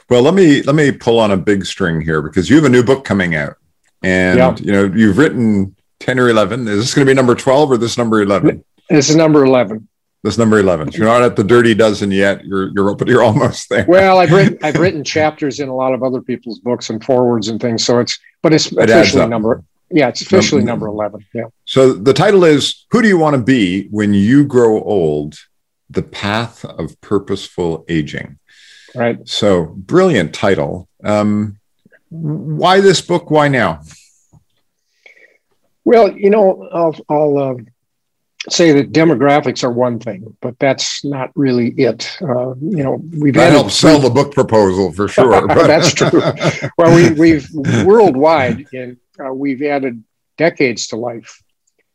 [0.08, 2.68] Well, let me let me pull on a big string here because you have a
[2.68, 3.56] new book coming out
[4.02, 4.56] and yeah.
[4.60, 7.76] you know you've written 10 or 11 is this going to be number 12 or
[7.76, 9.86] this number 11 this is number 11
[10.22, 10.92] This number eleven.
[10.92, 12.44] So you're not at the dirty dozen yet.
[12.44, 13.86] You're you're but you're almost there.
[13.88, 17.48] Well, I've written I've written chapters in a lot of other people's books and forwards
[17.48, 17.86] and things.
[17.86, 19.30] So it's but it's officially up.
[19.30, 21.24] number yeah, it's officially Num- number eleven.
[21.32, 21.44] Yeah.
[21.64, 25.36] So the title is Who Do You Want to Be When You Grow Old?
[25.90, 28.38] The Path of Purposeful Aging.
[28.94, 29.18] Right.
[29.28, 30.88] So brilliant title.
[31.04, 31.58] Um,
[32.08, 33.30] why this book?
[33.30, 33.82] Why now?
[35.84, 37.66] Well, you know, I'll, I'll um,
[38.48, 42.16] say that demographics are one thing, but that's not really it.
[42.20, 45.46] Uh, you know, we've That helps sell the book proposal for sure.
[45.46, 46.10] but- That's true.
[46.78, 47.48] well, we, we've
[47.84, 50.02] worldwide, and uh, we've added
[50.36, 51.42] decades to life,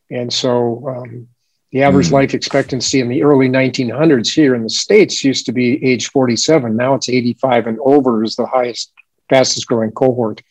[0.09, 1.27] and so um,
[1.75, 2.13] the average Hmm.
[2.13, 6.73] life expectancy in the early 1900s here in the states used to be age 47.
[6.73, 8.93] Now it's 85 and over is the highest,
[9.27, 10.41] fastest growing cohort.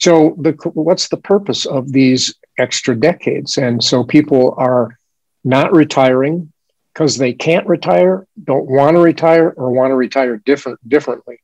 [0.00, 3.58] So the what's the purpose of these extra decades?
[3.58, 4.98] And so people are
[5.44, 6.50] not retiring
[6.94, 11.38] because they can't retire, don't want to retire, or want to retire different differently.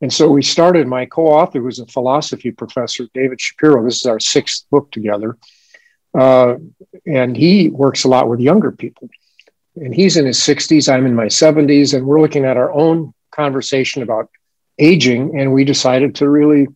[0.00, 0.86] And so we started.
[0.86, 3.84] My co-author, who's a philosophy professor, David Shapiro.
[3.84, 5.36] This is our sixth book together,
[6.14, 6.56] uh,
[7.06, 9.08] and he works a lot with younger people.
[9.76, 10.92] And he's in his 60s.
[10.92, 14.30] I'm in my 70s, and we're looking at our own conversation about
[14.78, 15.38] aging.
[15.38, 16.66] And we decided to really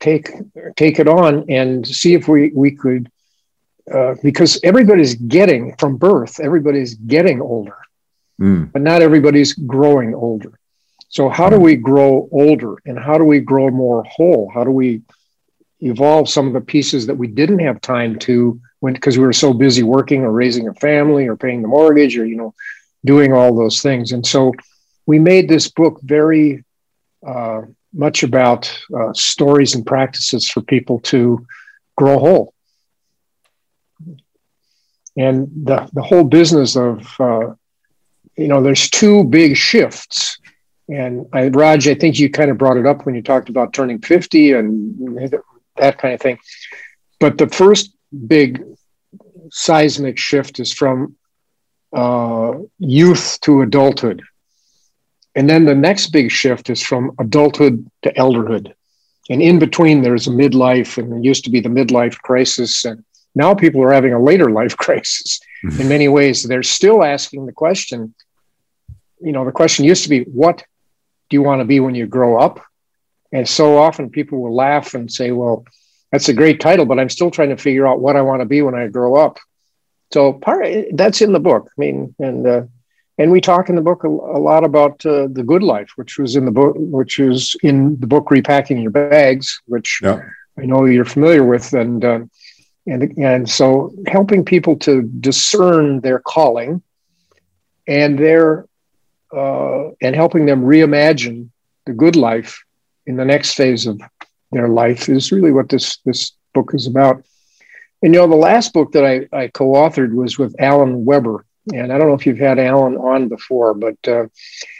[0.00, 0.30] take
[0.76, 3.10] take it on and see if we we could,
[3.92, 7.76] uh, because everybody's getting from birth, everybody's getting older
[8.40, 10.58] Mm, but not everybody's growing older.
[11.08, 14.50] So, how do we grow older and how do we grow more whole?
[14.52, 15.02] How do we
[15.82, 19.32] evolve some of the pieces that we didn't have time to when because we were
[19.32, 22.54] so busy working or raising a family or paying the mortgage or you know
[23.04, 24.12] doing all those things?
[24.12, 24.52] And so,
[25.06, 26.64] we made this book very
[27.26, 31.44] uh, much about uh, stories and practices for people to
[31.96, 32.54] grow whole.
[35.16, 37.54] And the, the whole business of uh,
[38.36, 40.38] you know, there's two big shifts.
[40.88, 43.72] And I, Raj, I think you kind of brought it up when you talked about
[43.72, 45.30] turning 50 and
[45.76, 46.38] that kind of thing.
[47.20, 47.94] But the first
[48.26, 48.62] big
[49.50, 51.16] seismic shift is from
[51.92, 54.22] uh, youth to adulthood.
[55.34, 58.72] And then the next big shift is from adulthood to elderhood.
[59.30, 62.84] And in between, there's a midlife, and there used to be the midlife crisis.
[62.84, 63.04] And
[63.34, 65.40] now people are having a later life crisis
[65.78, 66.42] in many ways.
[66.42, 68.14] They're still asking the question,
[69.20, 70.64] you know, the question used to be, what
[71.30, 72.60] do you want to be when you grow up?
[73.32, 75.64] And so often people will laugh and say, well,
[76.10, 78.46] that's a great title, but I'm still trying to figure out what I want to
[78.46, 79.38] be when I grow up.
[80.12, 81.68] So part that's in the book.
[81.70, 82.62] I mean, and uh,
[83.16, 86.18] and we talk in the book a, a lot about uh, the good life, which
[86.18, 90.20] was in the book, which is in the book repacking your bags, which Yeah.
[90.58, 92.20] I know you're familiar with, and uh,
[92.86, 96.82] and and so helping people to discern their calling
[97.88, 98.66] and their
[99.34, 101.48] uh, and helping them reimagine
[101.86, 102.62] the good life
[103.06, 104.00] in the next phase of
[104.50, 107.24] their life is really what this this book is about.
[108.02, 111.92] And you know, the last book that I, I co-authored was with Alan Webber, and
[111.92, 114.26] I don't know if you've had Alan on before, but uh,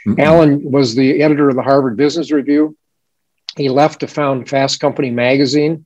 [0.05, 0.19] Mm-mm.
[0.19, 2.77] Alan was the editor of the Harvard Business Review.
[3.55, 5.85] He left to found Fast Company magazine.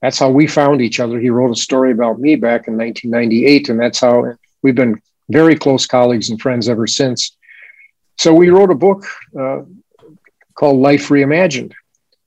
[0.00, 1.20] That's how we found each other.
[1.20, 5.56] He wrote a story about me back in 1998, and that's how we've been very
[5.56, 7.36] close colleagues and friends ever since.
[8.18, 9.04] So we wrote a book
[9.38, 9.60] uh,
[10.60, 11.72] called Life Reimagined.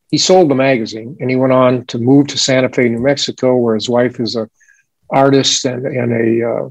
[0.09, 3.55] He sold the magazine, and he went on to move to Santa Fe, New Mexico,
[3.57, 4.49] where his wife is a
[5.11, 6.69] artist and, and a uh,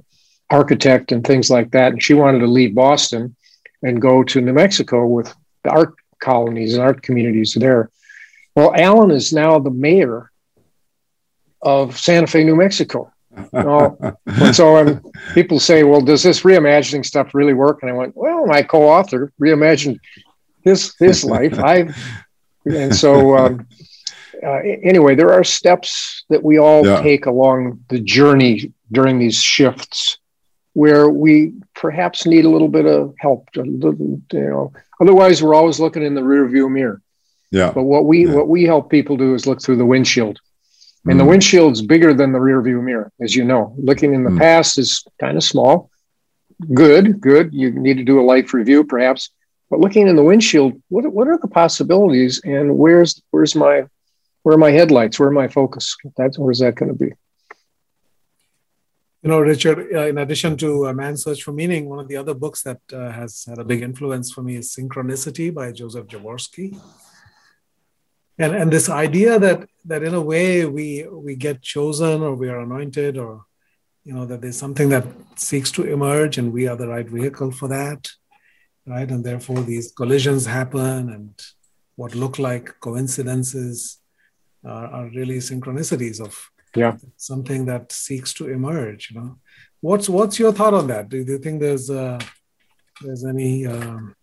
[0.51, 1.93] architect and things like that.
[1.93, 3.37] And she wanted to leave Boston
[3.81, 7.91] and go to New Mexico with the art colonies and art communities there.
[8.57, 10.33] Well, Alan is now the mayor
[11.63, 13.13] of Santa Fe, New Mexico.
[13.53, 14.17] And
[14.57, 15.01] so um,
[15.33, 17.83] people say, well, does this reimagining stuff really work?
[17.83, 20.01] And I went, well, my co-author reimagined
[20.65, 21.59] his his life.
[21.59, 21.89] I
[22.67, 23.67] and so um,
[24.45, 27.03] uh, anyway, there are steps that we all Yeah.
[27.03, 30.19] take along the journey during these shifts
[30.75, 33.49] where we perhaps need a little bit of help.
[33.57, 37.01] A little, you know, otherwise we're always looking in the rear view mirror.
[37.51, 37.73] Yeah.
[37.75, 38.35] But what we Yeah.
[38.35, 40.39] what we help people do is look through the windshield.
[41.05, 41.31] And the Mm.
[41.31, 43.75] windshield's bigger than the rear view mirror, as you know.
[43.77, 44.39] Looking in the Mm.
[44.39, 45.91] past is kind of small.
[46.73, 47.53] Good, good.
[47.53, 49.31] You need to do a life review, perhaps.
[49.73, 53.87] But looking in the windshield, what, what are the possibilities and where's where's my
[54.43, 55.19] where are my headlights?
[55.19, 55.97] Where are my focus?
[56.15, 57.11] That's where's that going to be?
[59.23, 62.19] You know, Richard, uh, in addition to uh, Man's Search for Meaning, one of the
[62.19, 66.07] other books that uh, has had a big influence for me is Synchronicity by Joseph
[66.07, 66.79] Jaworski.
[68.39, 72.51] And, and this idea that, that in a way we, we get chosen or we
[72.51, 73.47] are anointed or
[74.05, 75.07] you know that there's something that
[75.37, 78.11] seeks to emerge and we are the right vehicle for that
[78.87, 79.11] right?
[79.11, 81.41] And therefore these collisions happen and
[81.97, 83.99] what look like coincidences
[84.65, 86.97] are, are really synchronicities of yeah.
[87.17, 89.39] something that seeks to emerge you know?
[89.81, 91.09] What's what's your thought on that?
[91.09, 92.21] Do you think there's uh,
[93.03, 94.15] there's any um,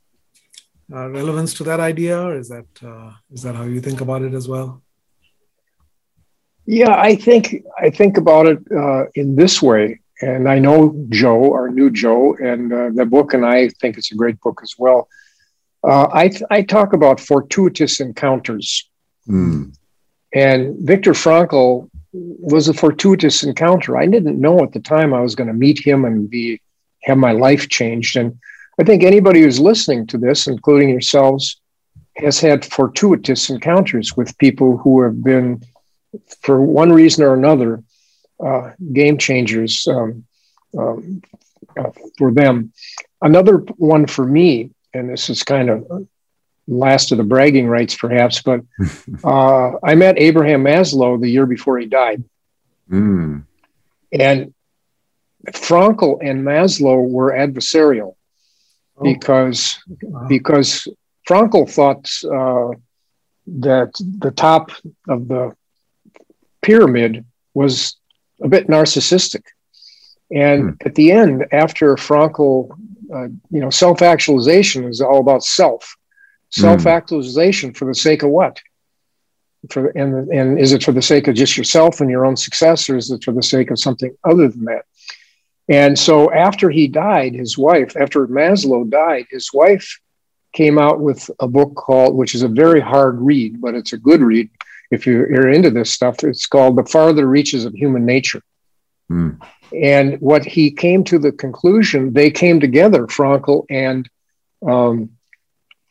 [0.91, 4.21] uh, relevance to that idea or is that uh, is that how you think about
[4.21, 4.81] it as well?
[6.65, 11.53] Yeah, I think I think about it uh, in this way, and I know Joe,
[11.53, 14.73] our new Joe, and uh, the book, and I think it's a great book as
[14.77, 15.07] well.
[15.83, 18.85] Uh, I I talk about fortuitous encounters,
[19.27, 19.73] Mm.
[20.33, 23.95] and Viktor Frankl was a fortuitous encounter.
[23.95, 26.59] I didn't know at the time I was going to meet him and be
[27.03, 28.17] have my life changed.
[28.17, 28.37] And
[28.79, 31.61] I think anybody who's listening to this, including yourselves,
[32.17, 35.61] has had fortuitous encounters with people who have been
[36.41, 37.83] for one reason or another,
[38.43, 40.25] uh, game changers um,
[40.77, 41.21] um,
[41.77, 42.71] uh, for them.
[43.21, 46.07] Another one for me, and this is kind of
[46.67, 48.61] last of the bragging rights, perhaps, but
[49.23, 52.23] uh, I met Abraham Maslow the year before he died.
[52.89, 53.43] Mm.
[54.11, 54.53] And
[55.51, 58.15] Frankl and Maslow were adversarial
[58.99, 59.03] Oh.
[59.03, 60.27] because Wow.
[60.27, 60.87] because
[61.27, 62.75] Frankl thought uh,
[63.61, 64.71] that the top
[65.07, 65.55] of the
[66.61, 67.95] pyramid was
[68.41, 69.43] a bit narcissistic.
[70.31, 72.69] And at the end, after Frankl,
[73.13, 75.95] uh, you know, self actualization is all about self.
[76.51, 78.59] Self actualization for the sake of what?
[79.69, 82.89] For, and, and is it for the sake of just yourself and your own success,
[82.89, 84.85] or is it for the sake of something other than that?
[85.67, 89.99] And so after he died, his wife, after Maslow died, his wife
[90.53, 93.97] came out with a book called, which is a very hard read, but it's a
[93.97, 94.49] good read
[94.91, 96.23] if you're into this stuff.
[96.23, 98.41] It's called The Farther Reaches of Human Nature.
[99.11, 99.39] Mm.
[99.73, 104.09] And what he came to the conclusion, they came together, Frankl and
[104.67, 105.11] um,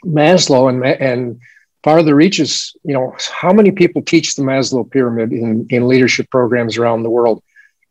[0.05, 1.41] Maslow, and, and
[1.85, 6.77] Farther Reaches, you know, how many people teach the Maslow pyramid in, in leadership programs
[6.77, 7.43] around the world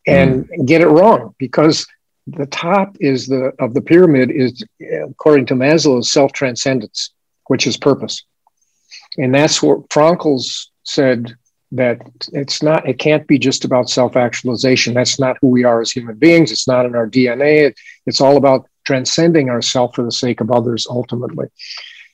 [0.06, 1.86] and get it wrong because
[2.28, 4.64] the top is the of the pyramid is
[5.10, 7.12] according to Maslow is self-transcendence,
[7.48, 8.24] which is purpose.
[9.18, 11.36] And that's what Frankl's said
[11.72, 12.00] that
[12.32, 16.16] it's not it can't be just about self-actualization that's not who we are as human
[16.16, 20.40] beings it's not in our dna it, it's all about transcending ourselves for the sake
[20.40, 21.48] of others ultimately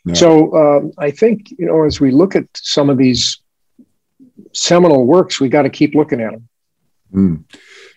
[0.05, 0.15] Yeah.
[0.15, 3.39] so um, i think you know as we look at some of these
[4.53, 6.49] seminal works we got to keep looking at them
[7.13, 7.43] Mm.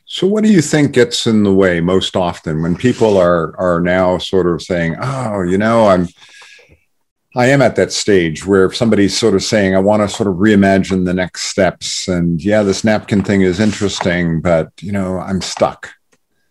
[0.04, 3.80] So, what do you think gets in the way most often when people are are
[3.80, 6.06] now sort of saying, "Oh, you know, I'm."
[7.36, 10.36] I am at that stage where somebody's sort of saying, I want to sort of
[10.36, 12.08] reimagine the next steps.
[12.08, 15.90] And yeah, this napkin thing is interesting, but you know, I'm stuck.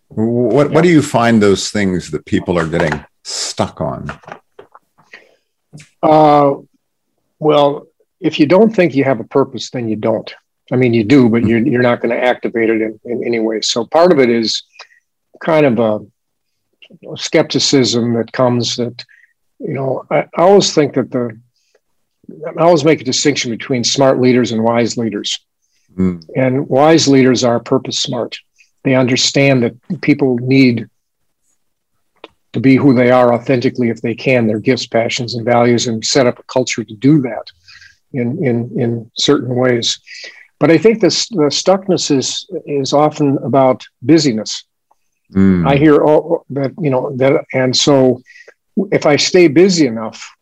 [0.09, 4.11] What what do you find those things that people are getting stuck on?
[6.03, 6.53] Uh,
[7.39, 7.87] well,
[8.19, 10.31] if you don't think you have a purpose, then you don't.
[10.71, 13.39] I mean, you do, but you're, you're not going to activate it in, in any
[13.39, 13.61] way.
[13.61, 14.63] So part of it is
[15.41, 19.03] kind of a skepticism that comes that,
[19.59, 21.39] you know, I, I always think that the,
[22.45, 25.39] I always make a distinction between smart leaders and wise leaders.
[25.95, 26.27] Mm.
[26.35, 28.37] And wise leaders are purpose smart.
[28.83, 30.89] They understand that people need
[32.53, 36.05] to be who they are authentically if they can, their gifts, passions, and values, and
[36.05, 37.51] set up a culture to do that
[38.13, 39.99] in, in, in certain ways.
[40.59, 44.63] But I think this, the stuckness is, is often about busyness.
[45.33, 45.67] Mm.
[45.67, 48.21] I hear all that, you know, that, and so
[48.91, 50.35] if I stay busy enough,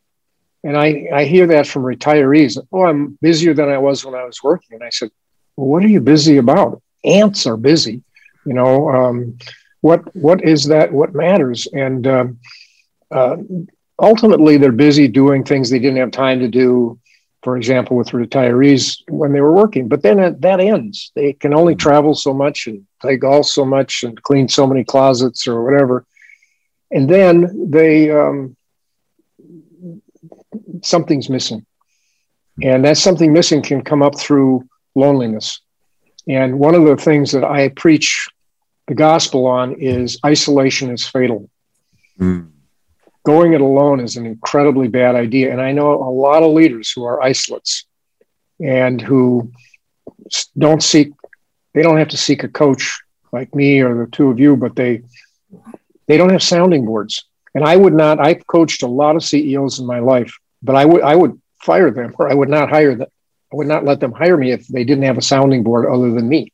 [0.64, 4.24] and I, I hear that from retirees, oh, I'm busier than I was when I
[4.24, 4.76] was working.
[4.76, 5.12] And I said,
[5.56, 6.82] well, what are you busy about?
[7.04, 8.02] Ants are busy,
[8.46, 8.90] you know.
[8.90, 9.38] Um,
[9.82, 10.92] what what is that?
[10.94, 11.68] What matters?
[11.74, 12.40] And um,
[13.12, 13.36] uh,
[14.00, 17.00] ultimately, they're busy doing things they didn't have time to do.
[17.44, 21.12] For example, with retirees when they were working, but then it, that ends.
[21.14, 24.86] They can only travel so much and play golf so much and clean so many
[24.86, 26.06] closets or whatever,
[26.94, 28.56] and then they um,
[30.82, 31.66] something's missing,
[32.62, 35.60] and that something missing can come up through loneliness.
[36.28, 38.30] And one of the things that I preach
[38.88, 41.50] the gospel on is isolation is fatal.
[42.20, 42.52] Mm.
[43.26, 45.52] Going it alone is an incredibly bad idea.
[45.52, 47.86] And I know a lot of leaders who are isolates
[48.60, 49.52] and who
[50.58, 51.12] don't seek,
[51.74, 54.76] they don't have to seek a coach like me or the two of you, but
[54.76, 55.02] they,
[56.08, 57.26] they don't have sounding boards.
[57.56, 60.86] And I would not, I've coached a lot of CEOs in my life, but I
[60.86, 63.08] would, I would fire them or I would not hire them.
[63.52, 66.12] I would not let them hire me if they didn't have a sounding board other
[66.12, 66.52] than me.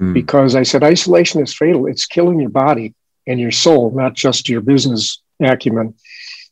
[0.00, 0.14] mm.
[0.14, 1.86] because I said isolation is fatal.
[1.86, 2.94] It's killing your body
[3.26, 5.94] and your soul, not just your business acumen.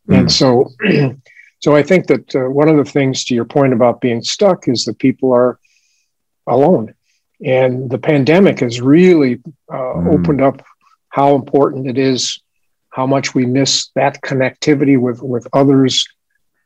[0.08, 0.18] Mm.
[0.18, 0.70] And so,
[1.60, 4.68] so I think that uh, one of the things to your point about being stuck
[4.68, 5.58] is that people are
[6.46, 6.94] alone,
[7.44, 10.14] and the pandemic has really uh, mm.
[10.18, 10.62] opened up
[11.16, 12.40] how important it is,
[12.90, 16.06] how much we miss that connectivity with with others.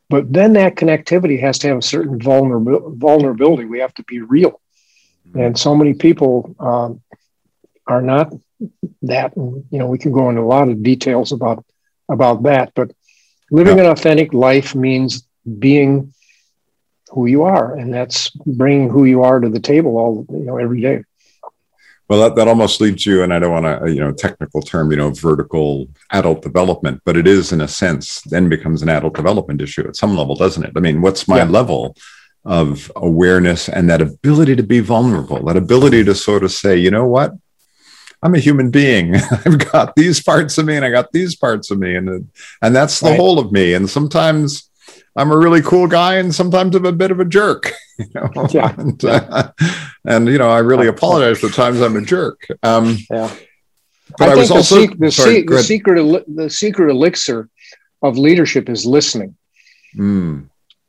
[0.08, 2.96] But then that connectivity has to have a certain vulnerability.
[2.96, 3.64] vulnerability.
[3.64, 4.60] We have to be real.
[5.28, 5.46] Mm.
[5.46, 7.00] And so many people um,
[7.86, 8.32] are not
[9.02, 9.36] that.
[9.36, 11.64] And, you know, we can go into a lot of details about
[12.08, 12.72] about that.
[12.74, 12.90] But
[13.52, 13.84] living yeah.
[13.84, 15.22] an authentic life means
[15.66, 16.12] being
[17.12, 20.58] who you are, and that's bringing who you are to the table all you know
[20.58, 21.04] every day.
[22.10, 24.90] Well, that, that almost leads you, and I don't want to, you know, technical term,
[24.90, 29.14] you know, vertical adult development, but it is in a sense then becomes an adult
[29.14, 30.72] development issue at some level, doesn't it?
[30.74, 31.44] I mean, what's my yeah.
[31.44, 31.94] level
[32.44, 36.90] of awareness and that ability to be vulnerable, that ability to sort of say, you
[36.90, 37.32] know what,
[38.24, 39.14] I'm a human being.
[39.46, 41.94] I've got these parts of me and I got these parts of me.
[41.94, 42.28] And,
[42.60, 43.20] and that's the right.
[43.20, 43.74] whole of me.
[43.74, 44.68] And sometimes
[45.20, 47.72] I'm a really cool guy and sometimes I'm a bit of a jerk.
[48.00, 48.48] You know?
[48.48, 48.74] Yeah.
[48.78, 49.52] and, uh,
[50.06, 52.48] and, you know, I really apologize for times I'm a jerk.
[52.62, 53.30] Um, yeah.
[54.16, 57.50] But I, I was also the, the, sorry, the secret the secret elixir
[58.00, 59.36] of leadership is listening
[59.94, 60.48] mm.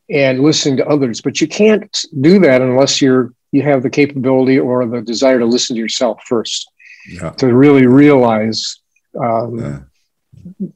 [0.09, 1.19] and listening to others.
[1.19, 5.45] But you can't do that unless you're you have the capability or the desire to
[5.45, 6.71] listen to yourself first
[7.09, 7.31] yeah.
[7.31, 8.79] to really realize
[9.21, 9.79] um, yeah.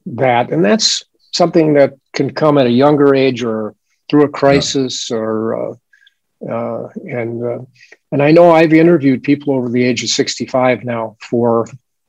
[0.04, 0.50] that.
[0.50, 1.02] And that's
[1.36, 3.74] something that can come at a younger age or
[4.08, 5.16] through a crisis yeah.
[5.16, 5.74] or, uh,
[6.48, 7.58] uh, and, uh,
[8.12, 11.66] and I know I've interviewed people over the age of 65 now for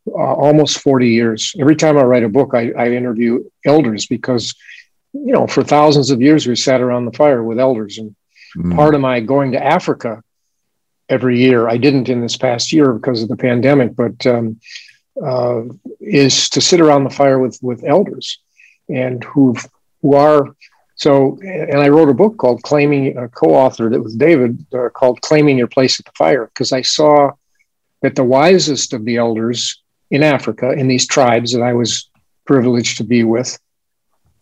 [0.08, 1.54] uh, almost 40 years.
[1.60, 4.56] Every time I write a book, I, I interview elders because,
[5.14, 7.98] you know, for thousands of years we sat around the fire with elders.
[7.98, 8.16] And
[8.56, 8.76] mm.
[8.76, 10.24] part of my going to Africa
[11.10, 11.68] every year.
[11.68, 14.60] I didn't in this past year because of the pandemic, but um,
[15.24, 15.62] uh,
[16.00, 18.40] is to sit around the fire with with elders
[18.90, 19.56] and who
[20.02, 20.56] who are
[20.96, 21.38] so.
[21.42, 25.58] And I wrote a book called "Claiming," a co-authored it with David, uh, called "Claiming
[25.58, 27.32] Your Place at the Fire," because I saw
[28.02, 29.82] that the wisest of the elders
[30.12, 32.10] in Africa, in these tribes that I was
[32.46, 33.60] privileged to be with,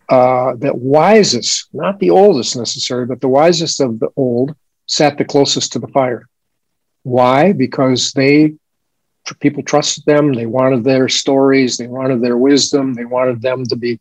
[0.10, 4.56] uh, the wisest, not the oldest necessarily, but the wisest of the old,
[4.88, 6.28] sat the closest to the fire.
[7.04, 7.54] Why?
[7.54, 8.56] Because they
[9.40, 10.34] people trusted them.
[10.34, 11.78] They wanted their stories.
[11.78, 12.94] They wanted their wisdom.
[12.94, 14.00] They wanted them to be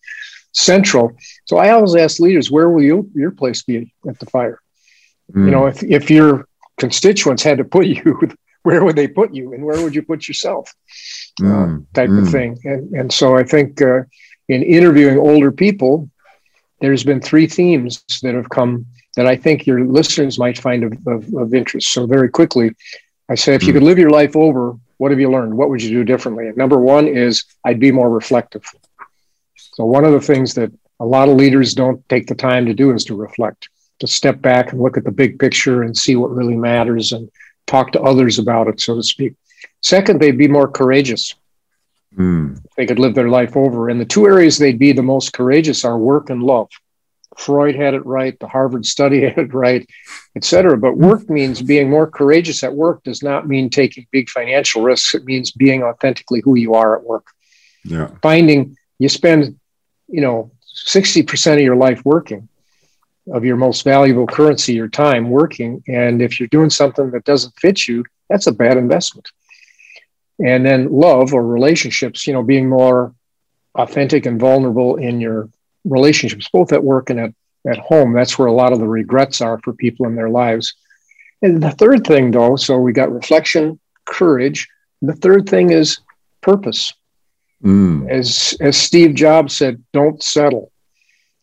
[0.54, 1.16] central.
[1.44, 4.60] So I always ask leaders, where will you, your place be at the fire?
[5.32, 5.44] Mm.
[5.46, 6.48] You know, if, if your
[6.78, 8.20] constituents had to put you,
[8.62, 10.72] where would they put you and where would you put yourself?
[11.40, 11.82] Mm.
[11.82, 12.22] Uh, type mm.
[12.22, 12.58] of thing.
[12.64, 14.02] And, and so I think uh,
[14.48, 16.08] in interviewing older people,
[16.80, 18.86] there's been three themes that have come
[19.16, 21.92] that I think your listeners might find of, of, of interest.
[21.92, 22.72] So, very quickly,
[23.28, 23.78] I say, if you hmm.
[23.78, 25.56] could live your life over, what have you learned?
[25.56, 26.48] What would you do differently?
[26.48, 28.64] And number one is I'd be more reflective.
[29.74, 32.74] So, one of the things that a lot of leaders don't take the time to
[32.74, 33.68] do is to reflect,
[34.00, 37.30] to step back and look at the big picture and see what really matters and
[37.66, 39.34] talk to others about it, so to speak.
[39.82, 41.34] Second, they'd be more courageous.
[42.16, 42.60] Mm.
[42.76, 43.88] They could live their life over.
[43.88, 46.70] And the two areas they'd be the most courageous are work and love.
[47.36, 49.88] Freud had it right, the Harvard study had it right,
[50.36, 50.78] et cetera.
[50.78, 55.14] But work means being more courageous at work does not mean taking big financial risks.
[55.14, 57.26] It means being authentically who you are at work.
[57.82, 58.10] Yeah.
[58.22, 59.58] Finding you spend,
[60.14, 60.52] you know,
[60.86, 62.48] 60% of your life working,
[63.32, 65.82] of your most valuable currency, your time working.
[65.88, 69.28] And if you're doing something that doesn't fit you, that's a bad investment.
[70.38, 73.12] And then love or relationships, you know, being more
[73.74, 75.48] authentic and vulnerable in your
[75.84, 77.34] relationships, both at work and at,
[77.66, 78.12] at home.
[78.12, 80.74] That's where a lot of the regrets are for people in their lives.
[81.42, 84.68] And the third thing, though, so we got reflection, courage.
[85.02, 85.98] The third thing is
[86.40, 86.92] purpose.
[87.64, 88.10] Mm.
[88.10, 90.70] As, as Steve Jobs said, don't settle.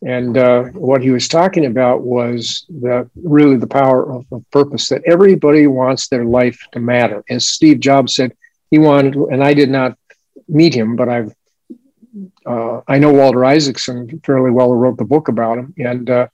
[0.04, 4.88] And uh, what he was talking about was the really the power of, of, purpose
[4.88, 7.22] that everybody wants their life to matter.
[7.30, 8.32] As Steve Jobs said,
[8.70, 9.96] he wanted, and I did not
[10.48, 11.32] meet him, but I've
[12.44, 16.26] uh, I know Walter Isaacson fairly well, who wrote the book about him, and uh,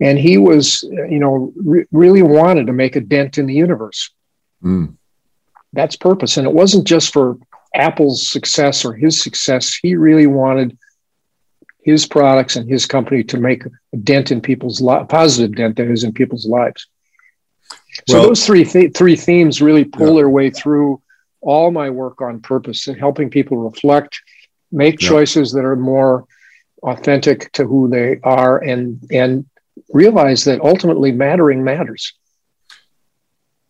[0.00, 4.10] and he was, you know, re- really wanted to make a dent in the universe.
[4.62, 4.96] Mm.
[5.72, 7.38] That's purpose, and it wasn't just for
[7.74, 9.74] Apple's success or his success.
[9.74, 10.78] He really wanted
[11.82, 15.90] his products and his company to make a dent in people's li- positive dent that
[15.90, 16.86] is in people's lives.
[18.08, 20.14] So well, those three th- three themes really pull yeah.
[20.14, 21.02] their way through
[21.40, 24.18] all my work on purpose and helping people reflect
[24.72, 25.08] make yeah.
[25.08, 26.26] choices that are more
[26.82, 29.46] authentic to who they are and and
[29.92, 32.14] realize that ultimately mattering matters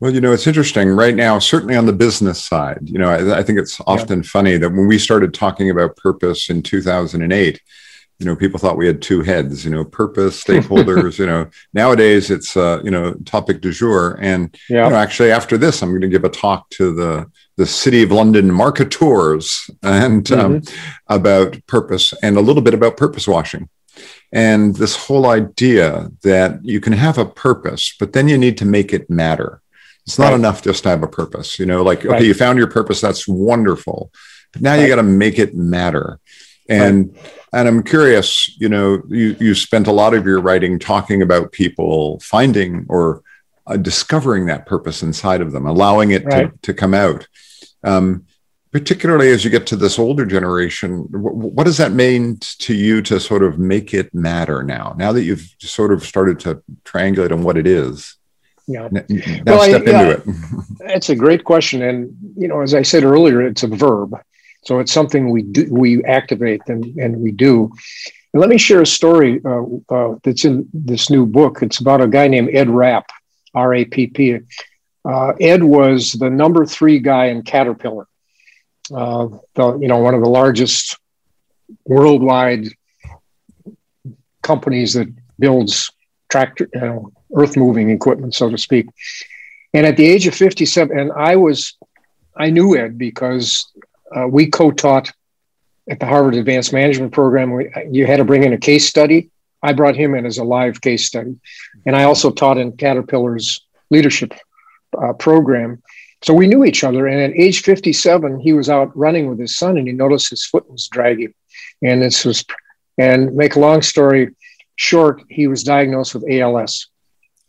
[0.01, 2.81] Well, you know, it's interesting right now, certainly on the business side.
[2.83, 4.29] You know, I, I think it's often yeah.
[4.29, 7.61] funny that when we started talking about purpose in 2008,
[8.19, 12.31] you know, people thought we had two heads, you know, purpose, stakeholders, you know, nowadays
[12.31, 14.19] it's, uh, you know, topic du jour.
[14.21, 14.85] And, yeah.
[14.85, 18.03] you know, actually after this, I'm going to give a talk to the, the City
[18.03, 21.15] of London marketeurs and um, mm-hmm.
[21.15, 23.69] about purpose and a little bit about purpose washing.
[24.33, 28.65] And this whole idea that you can have a purpose, but then you need to
[28.65, 29.63] make it matter.
[30.07, 30.35] It's not right.
[30.35, 32.25] enough just to have a purpose, you know, like, okay, right.
[32.25, 33.01] you found your purpose.
[33.01, 34.13] That's wonderful.
[34.53, 34.83] But now right.
[34.83, 36.21] you got to make it matter.
[36.69, 37.17] And,
[37.53, 41.53] and I'm curious, you know, you, you spent a lot of your writing talking about
[41.53, 43.23] people finding or
[43.67, 47.27] uh, discovering that purpose inside of them, allowing it to, to come out.
[47.83, 48.27] Um,
[48.73, 53.21] particularly as you get to this older generation, what does that mean to you to
[53.21, 54.95] sort of make it matter now?
[54.99, 58.17] Now that you've sort of started to triangulate on what it is,
[58.67, 58.89] yeah.
[58.91, 59.03] Now
[59.47, 60.23] well, step I, into it.
[60.97, 64.15] It's a great question, and you know, as I said earlier, it's a verb,
[64.65, 67.73] so it's something we do, we activate, and and we do.
[68.33, 71.63] And let me share a story uh, uh, that's in this new book.
[71.63, 73.07] It's about a guy named Ed Rapp,
[73.55, 74.41] R A P P.
[75.05, 78.07] Uh, Ed was the number three guy in Caterpillar
[78.93, 80.99] uh, the, you know, one of the largest
[81.85, 82.67] worldwide
[84.43, 85.09] companies that
[85.39, 85.91] builds
[86.29, 88.87] tractor, you know, earth moving equipment, so to speak.
[89.73, 91.77] And at the age of 57, and I was,
[92.37, 93.67] I knew Ed because
[94.15, 95.13] uh, we co taught
[95.89, 97.53] at the Harvard Advanced Management Program.
[97.53, 99.31] We, you had to bring in a case study.
[99.63, 101.37] I brought him in as a live case study.
[101.87, 104.33] And I also taught in Caterpillar's leadership
[104.97, 105.83] uh, program.
[106.23, 107.07] So we knew each other.
[107.07, 110.45] And at age 57, he was out running with his son and he noticed his
[110.45, 111.35] foot was dragging.
[111.83, 112.45] And this was,
[112.97, 114.35] and make a long story
[114.77, 116.89] short, he was diagnosed with ALS,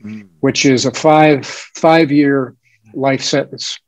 [0.05, 0.27] mm.
[0.39, 2.55] which is a five, five year
[2.93, 3.79] life sentence.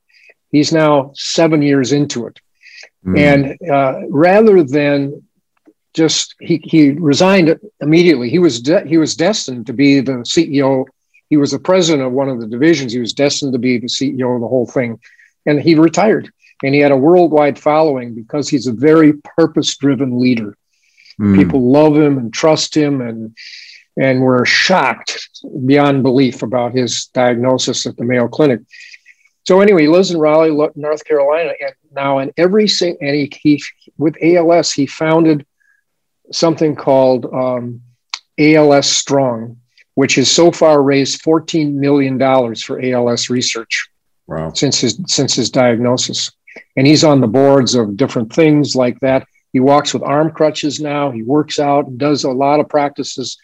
[0.52, 2.40] He's now seven years into it.
[3.06, 3.20] Mm.
[3.20, 5.24] And uh, rather than
[5.94, 8.30] just, he, he resigned immediately.
[8.30, 10.86] He was, de- he was destined to be the CEO
[11.30, 12.94] he was the president of one of the divisions.
[12.94, 15.00] He was destined to be the CEO of the whole thing.
[15.46, 16.32] And he retired.
[16.64, 20.58] And he had a worldwide following because he's a very purpose driven leader.
[21.20, 21.36] Mm.
[21.36, 23.36] People love him and trust him and
[23.98, 25.30] and were shocked
[25.66, 28.62] beyond belief about his diagnosis at the Mayo Clinic.
[29.44, 33.64] So anyway, he lives in Raleigh, North Carolina, and now in every and he, he
[33.98, 35.46] with ALS he founded
[36.32, 37.82] something called um,
[38.38, 39.58] ALS Strong,
[39.96, 42.20] which has so far raised $14 million
[42.56, 43.90] for ALS research
[44.28, 44.52] wow.
[44.54, 46.32] since his since his diagnosis.
[46.76, 49.26] And he's on the boards of different things like that.
[49.54, 51.12] He walks with arm crutches now.
[51.12, 53.38] He works out and does a lot of practices.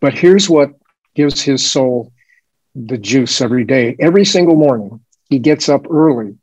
[0.00, 0.72] But here's what
[1.14, 2.12] gives his soul
[2.74, 3.96] the juice every day.
[3.98, 6.36] Every single morning, he gets up early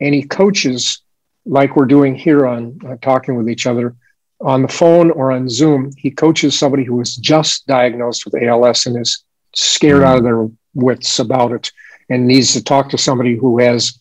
[0.00, 1.02] and he coaches
[1.44, 3.96] like we're doing here on uh, talking with each other
[4.42, 8.86] on the phone or on Zoom, he coaches somebody who was just diagnosed with ALS
[8.86, 11.70] and is scared out of their wits about it
[12.10, 13.98] and needs to talk to somebody who has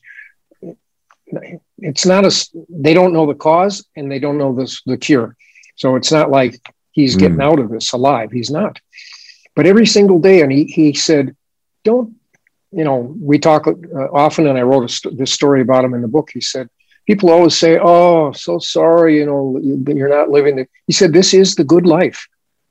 [1.77, 5.35] it's not a they don't know the cause and they don't know the, the cure
[5.75, 6.59] so it's not like
[6.91, 7.43] he's getting mm.
[7.43, 8.79] out of this alive he's not
[9.55, 11.35] but every single day and he, he said
[11.83, 12.15] don't
[12.71, 13.71] you know we talk uh,
[14.13, 16.69] often and i wrote a, this story about him in the book he said
[17.07, 21.33] people always say, "Oh, so sorry, you know, you're not living." The, he said, "This
[21.33, 22.27] is the good life."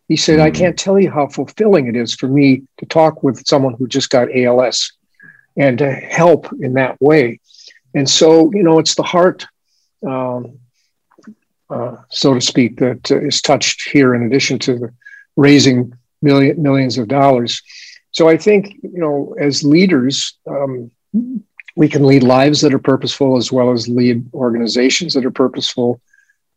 [0.08, 0.46] He said, mm-hmm.
[0.46, 3.86] "I can't tell you how fulfilling it is for me to talk with someone who
[3.86, 4.92] just got ALS
[5.56, 7.40] and to help in that way."
[7.94, 9.46] And so, you know, it's the heart,
[10.06, 10.59] um,
[11.70, 14.14] uh, so to speak, that uh, is touched here.
[14.14, 14.92] In addition to the
[15.36, 15.92] raising
[16.22, 17.62] million millions of dollars,
[18.12, 20.34] so I think you know, as leaders.
[20.46, 20.90] Um,
[21.76, 26.00] we can lead lives that are purposeful as well as lead organizations that are purposeful,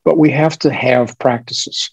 [0.04, 1.92] but we have to have practices.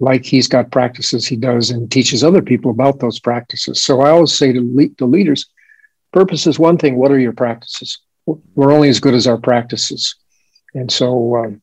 [0.00, 3.82] Like he's got practices he does and teaches other people about those practices.
[3.82, 5.46] So I always say to le- the leaders,
[6.12, 6.96] purpose is one thing.
[6.96, 7.98] What are your practices?
[8.26, 10.14] We're only as good as our practices.
[10.74, 11.62] And so um,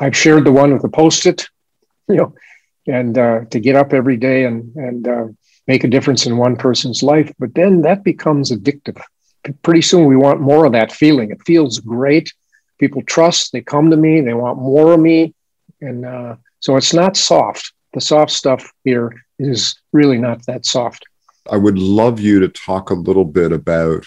[0.00, 1.48] I've shared the one with the post-it,
[2.08, 2.34] you know,
[2.86, 5.26] and uh, to get up every day and and uh,
[5.66, 7.32] make a difference in one person's life.
[7.38, 9.00] But then that becomes addictive
[9.62, 11.30] pretty soon we want more of that feeling.
[11.30, 12.32] It feels great.
[12.78, 13.52] People trust.
[13.52, 14.20] They come to me.
[14.20, 15.34] They want more of me,
[15.80, 17.72] and uh, so it's not soft.
[17.92, 21.04] The soft stuff here is really not that soft.
[21.50, 24.06] I would love you to talk a little bit about,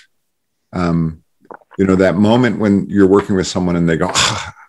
[0.74, 1.24] um,
[1.78, 4.12] you know, that moment when you're working with someone and they go,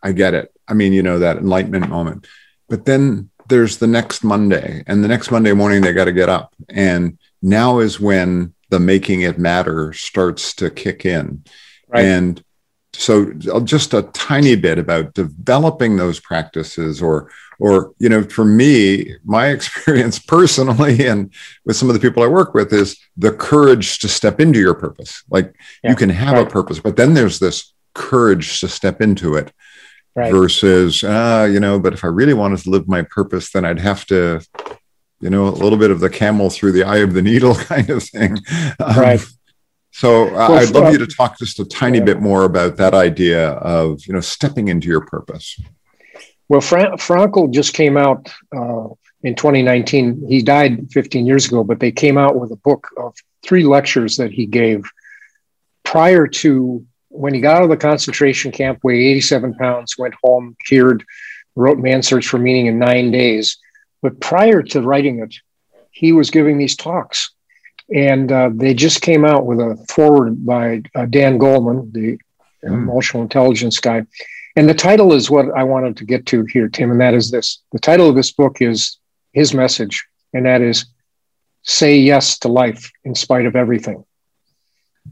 [0.02, 2.26] "I get it." I mean, you know, that enlightenment moment.
[2.68, 6.28] But then there's the next Monday, and the next Monday morning they got to get
[6.28, 11.44] up, and now is when the making it matter starts to kick in.
[11.88, 12.04] Right.
[12.04, 12.42] And
[12.94, 13.32] so
[13.64, 17.30] just a tiny bit about developing those practices or
[17.60, 21.32] or you know for me my experience personally and
[21.64, 24.74] with some of the people i work with is the courage to step into your
[24.74, 26.46] purpose like Yeah, you can have right.
[26.46, 29.52] a purpose but then there's this courage to step into it
[30.16, 30.32] Right.
[30.32, 33.78] versus ah you know but if i really wanted to live my purpose then i'd
[33.78, 34.40] have to
[35.20, 37.88] you know a little bit of the camel through the eye of the needle kind
[37.90, 38.36] of thing
[38.80, 39.20] Um, Right.
[39.92, 42.04] so uh, Well, i'd love you to talk just a tiny yeah.
[42.04, 45.56] bit more about that idea of you know stepping into your purpose
[46.48, 48.22] Well, Fra- Frankl just came out
[48.56, 48.88] uh,
[49.22, 50.24] in 2019.
[50.28, 53.14] He died 15 years ago, but they came out with a book of
[53.46, 54.80] three lectures that he gave
[55.84, 60.56] prior to when he got out of the concentration camp, weighed 87 pounds, went home,
[60.66, 61.04] cured,
[61.56, 63.58] wrote Man's Search for Meaning in nine days.
[64.02, 65.34] But prior to writing it,
[65.90, 67.30] he was giving these talks.
[67.94, 72.18] And uh, they just came out with a foreword by uh, Dan Goleman, the
[72.64, 72.72] Mm.
[72.72, 74.04] emotional intelligence guy.
[74.56, 77.30] And the title is what I wanted to get to here, Tim, and that is
[77.30, 77.62] this.
[77.70, 78.98] The title of this book is
[79.32, 80.04] his message,
[80.34, 80.86] and that is
[81.62, 84.04] say yes to life in spite of everything.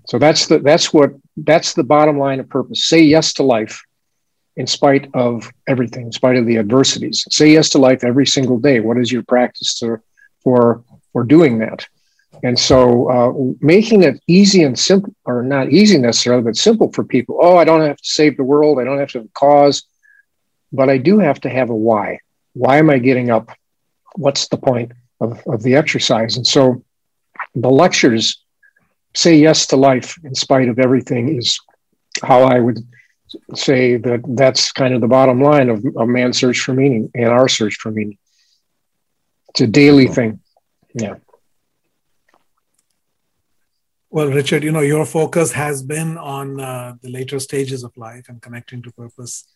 [0.08, 2.86] So that's the that's what that's the bottom line of purpose.
[2.86, 3.82] Say yes to life
[4.56, 7.24] in spite of everything, in spite of the adversities.
[7.30, 8.80] Say yes to life every single day.
[8.80, 9.98] What is your practice to,
[10.42, 10.82] for
[11.12, 11.86] for doing that?
[12.42, 17.04] And so uh, making it easy and simple, or not easy necessarily, but simple for
[17.04, 17.38] people.
[17.40, 18.78] Oh, I don't have to save the world.
[18.78, 19.84] I don't have to have a cause,
[20.72, 22.20] but I do have to have a why.
[22.52, 23.50] Why am I getting up?
[24.16, 26.36] What's the point of, of the exercise?
[26.36, 26.84] And so
[27.54, 28.42] the lectures
[29.16, 31.58] say yes to life in spite of everything is
[32.22, 32.86] how I would
[33.54, 37.28] say that that's kind of the bottom line of a man's search for meaning and
[37.28, 38.18] our search for meaning.
[39.48, 40.40] It's a daily thing.
[40.94, 41.16] Yeah.
[44.10, 48.28] Well, Richard, you know, your focus has been on uh, the later stages of life
[48.28, 49.46] and connecting to purpose.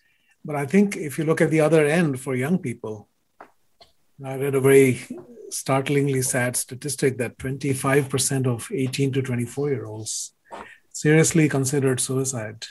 [0.45, 3.09] But I think if you look at the other end for young people,
[4.25, 5.01] I read a very
[5.51, 10.35] startlingly sad statistic that 25% of 18 to 24 year olds
[10.93, 12.67] seriously considered suicide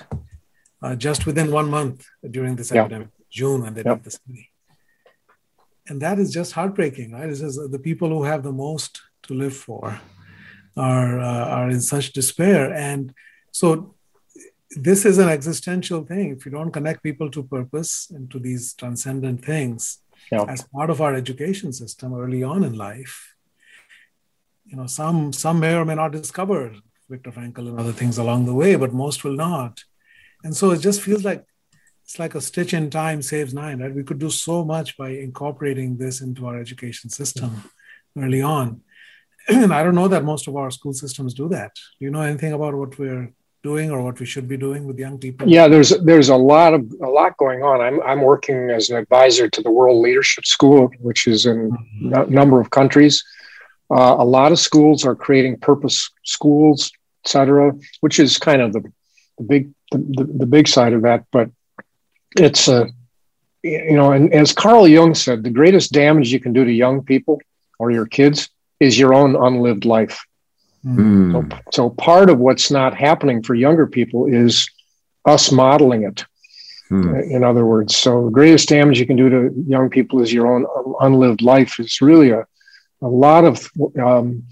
[0.81, 2.81] uh, just within one month during this Yeah.
[2.81, 3.95] epidemic, June, when they Yeah.
[3.95, 4.49] did the study.
[5.87, 7.29] And that is just heartbreaking, right?
[7.29, 9.99] It's just the people who have the most to live for
[10.77, 13.13] are uh, are in such despair and
[13.51, 13.95] so
[14.89, 18.75] this is an existential thing if you don't connect people to purpose and to these
[18.75, 19.97] transcendent things
[20.32, 20.45] Yeah.
[20.47, 23.36] as part of our education system early on in life
[24.65, 26.73] you know some some may or may not discover
[27.09, 29.84] Viktor Frankl and other things along the way but most will not
[30.43, 31.45] and so it just feels like
[32.03, 35.09] it's like a stitch in time saves nine right we could do so much by
[35.09, 37.63] incorporating this into our education system
[38.17, 38.82] early on
[39.49, 41.71] and I don't know that most of our school systems do that.
[41.75, 43.34] Do you know anything about what we're
[43.64, 45.47] doing or what we should be doing with young people?
[45.47, 47.82] Yeah, there's there's a lot of a lot going on.
[47.82, 51.72] I'm I'm working as an advisor to the World Leadership School, which is in
[52.14, 53.24] a number of countries.
[53.91, 56.91] Uh, a lot of schools are creating purpose schools,
[57.26, 58.82] et cetera, which is kind of the,
[59.38, 61.26] the big the, the, the big side of that.
[61.32, 61.49] But
[62.38, 62.88] it's a
[63.64, 67.03] you know, and as Carl Jung said, the greatest damage you can do to young
[67.03, 67.41] people
[67.78, 68.49] or your kids
[68.80, 70.26] is your own unlived life.
[70.86, 71.32] Mm.
[71.32, 74.69] So, so part of what's not happening for younger people is
[75.25, 76.25] us modeling it.
[76.88, 77.15] Hmm.
[77.15, 80.47] In other words, so the greatest damage you can do to young people is your
[80.47, 80.65] own
[81.01, 81.80] unlived life.
[81.80, 82.47] It's really a,
[83.01, 83.69] a lot of.
[84.01, 84.43] Um,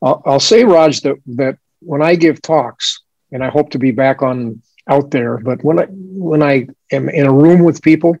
[0.00, 3.02] I'll, I'll say, Raj, that that when I give talks,
[3.32, 7.10] and I hope to be back on out there, but when I when I am
[7.10, 8.16] in a room with people,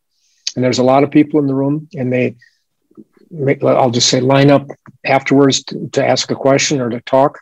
[0.54, 2.36] and there's a lot of people in the room, and they
[3.34, 4.66] make, I'll just say line up
[5.04, 7.40] afterwards to, to ask a question or to talk.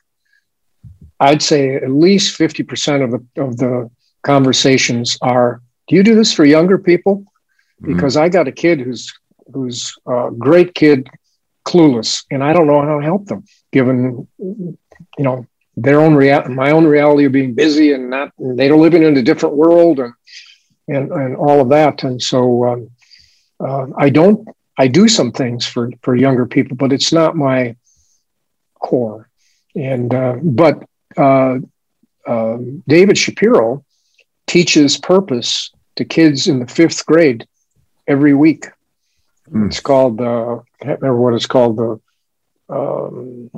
[1.20, 3.90] I'd say at least 50% of the, of the
[4.22, 7.24] conversations are, do you do this for younger people?
[7.80, 7.94] Mhm.
[7.94, 9.12] Because I got a kid who's,
[9.52, 11.08] who's a great kid,
[11.64, 14.76] clueless, and I don't know how to help them given, you
[15.18, 19.22] know, their own real, my own reality of being busy and not—they're living in a
[19.22, 20.12] different world and,
[20.86, 22.02] and, and all of that.
[22.02, 22.90] And so, um,
[23.58, 24.46] uh, I don't
[24.78, 27.76] I do some things for for younger people, but it's not my
[28.78, 29.28] core.
[29.74, 30.84] And uh, but
[31.16, 31.58] uh,
[32.26, 32.58] uh,
[32.88, 33.84] David Shapiro
[34.46, 37.46] teaches purpose to kids in the fifth grade
[38.06, 38.66] every week.
[39.50, 39.66] Mm.
[39.66, 42.00] It's called uh, I can't remember what it's called the
[42.74, 43.50] um,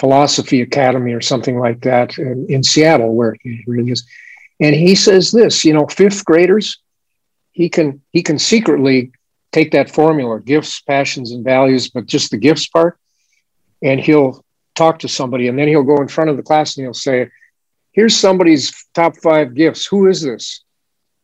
[0.00, 4.06] Philosophy Academy or something like that in, in Seattle, where he really is.
[4.60, 6.78] And he says this, you know, fifth graders,
[7.52, 9.12] he can he can secretly
[9.52, 12.98] take that formula, gifts, passions, and values, but just the gifts part,
[13.82, 14.44] and he'll
[14.74, 17.30] talk to somebody, and then he'll go in front of the class and he'll say,
[17.92, 19.86] Here's somebody's top five gifts.
[19.86, 20.62] Who is this?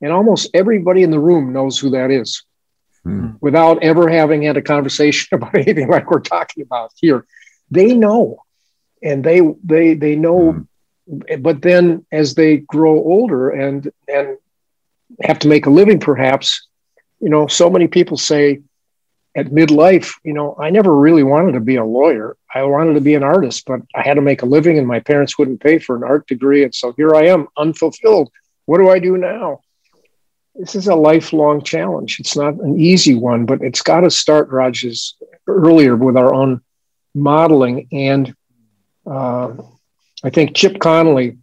[0.00, 2.42] And almost everybody in the room knows who that is
[3.04, 3.30] hmm.
[3.40, 7.26] without ever having had a conversation about anything like we're talking about here.
[7.70, 8.38] They know.
[9.02, 10.66] And they they they know
[11.08, 11.42] hmm.
[11.42, 14.38] but then as they grow older and and
[15.22, 16.66] have to make a living perhaps,
[17.24, 18.60] you know, so many people say,
[19.34, 22.36] at midlife, you know, I never really wanted to be a lawyer.
[22.54, 25.00] I wanted to be an artist, but I had to make a living and my
[25.00, 26.62] parents wouldn't pay for an art degree.
[26.64, 28.30] And so here I am, unfulfilled.
[28.66, 29.60] What do I do now?
[30.54, 32.20] This is a lifelong challenge.
[32.20, 35.16] It's not an easy one, but it's got to start, Rogers,
[35.48, 36.60] earlier with our own
[37.14, 37.88] modeling.
[37.90, 38.36] And
[39.06, 39.54] uh,
[40.22, 41.38] I think Chip Conley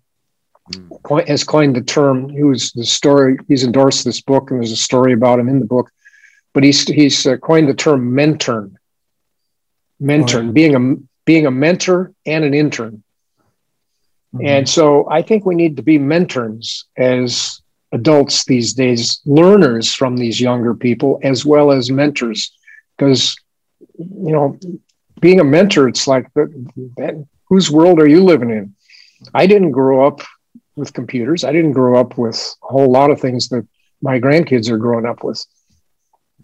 [1.28, 2.30] has coined the term.
[2.30, 5.60] He was the story, he's endorsed this book, and there's a story about him in
[5.60, 5.92] the book
[6.54, 8.78] but he's he's uh, coined the term mentern.
[10.00, 10.96] Mentern, being a
[11.26, 13.04] being a mentor and an intern.
[14.34, 14.46] Mm-hmm.
[14.46, 17.62] And so I think we need to be mentors as
[17.92, 22.52] adults these days, learners from these younger people as well as mentors,
[22.98, 23.36] because
[23.98, 24.58] you know,
[25.20, 27.28] being a mentor, it's like, that.
[27.46, 28.74] whose world are you living in?
[29.34, 30.22] I didn't grow up
[30.76, 31.44] with computers.
[31.44, 33.68] I didn't grow up with a whole lot of things that
[34.02, 35.46] my grandkids are growing up with.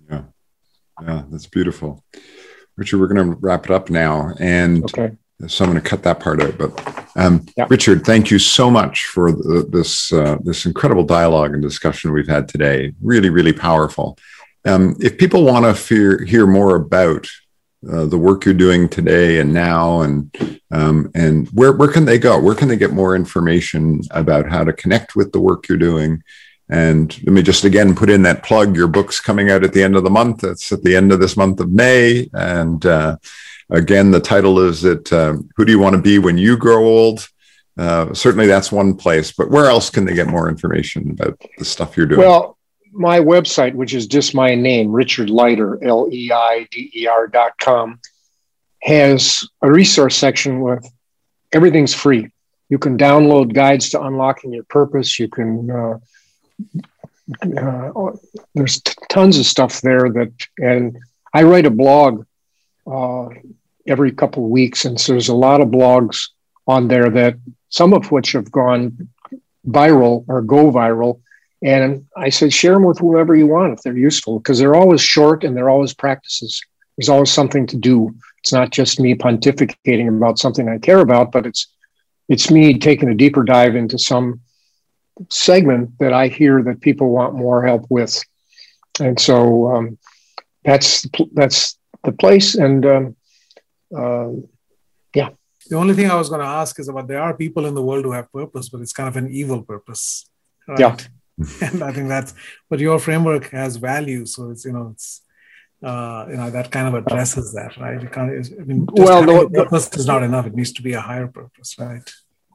[0.09, 0.23] Yeah,
[1.01, 2.03] Yeah, that's beautiful.
[2.75, 4.33] Richard, we're going to wrap it up now.
[4.39, 5.15] And okay.
[5.47, 6.57] so I'm going to cut that part out.
[6.57, 7.65] But um, yeah.
[7.69, 12.27] Richard, thank you so much for the, this uh, this incredible dialogue and discussion we've
[12.27, 12.93] had today.
[13.01, 14.17] Really, really powerful.
[14.65, 17.27] Um, if people want to fear, hear more about
[17.91, 22.17] uh, the work you're doing today and now, and um, and where where can they
[22.17, 22.39] go?
[22.39, 26.23] Where can they get more information about how to connect with the work you're doing?
[26.69, 28.75] And let me just again put in that plug.
[28.75, 30.43] Your book's coming out at the end of the month.
[30.43, 32.29] It's at the end of this month of May.
[32.33, 33.17] And uh,
[33.69, 36.83] again, the title is it uh, Who Do You Want to Be When You Grow
[36.83, 37.27] Old?
[37.77, 41.65] Uh, certainly that's one place, but where else can they get more information about the
[41.65, 42.21] stuff you're doing?
[42.21, 42.56] Well,
[42.97, 47.27] my website, which is just my name, Richard Leider, L E I D E R
[47.27, 47.99] dot com,
[48.81, 50.85] has a resource section with
[51.51, 52.31] everything's free.
[52.69, 55.19] You can download guides to unlocking your purpose.
[55.19, 55.99] You can uh,
[57.43, 58.11] uh,
[58.55, 60.97] there's t- tons of stuff there that, and
[61.33, 62.25] I write a blog
[62.89, 63.29] uh,
[63.85, 66.29] every couple of weeks, and so there's a lot of blogs
[66.67, 67.35] on there that
[67.69, 69.09] some of which have gone
[69.67, 71.21] viral or go viral.
[71.63, 75.01] And I said, share them with whoever you want if they're useful, because they're always
[75.01, 76.61] short and they're always practices.
[76.97, 78.15] There's always something to do.
[78.39, 81.67] It's not just me pontificating about something I care about, but it's
[82.29, 84.41] it's me taking a deeper dive into some
[85.29, 88.21] segment that I hear that people want more help with,
[88.99, 89.97] and so um,
[90.63, 92.55] that's that's the place.
[92.55, 93.15] And um,
[93.95, 94.29] uh,
[95.15, 95.29] yeah,
[95.69, 97.83] the only thing I was going to ask is about there are people in the
[97.83, 100.29] world who have purpose, but it's kind of an evil purpose.
[100.67, 100.79] Right?
[100.79, 100.97] Yeah,
[101.61, 102.33] and I think that's
[102.69, 105.21] but your framework has value, so it's you know it's
[105.83, 108.01] uh, you know that kind of addresses that, right?
[108.01, 108.31] You can't.
[108.59, 110.47] I mean, well, the, purpose is not enough.
[110.47, 112.01] It needs to be a higher purpose, right?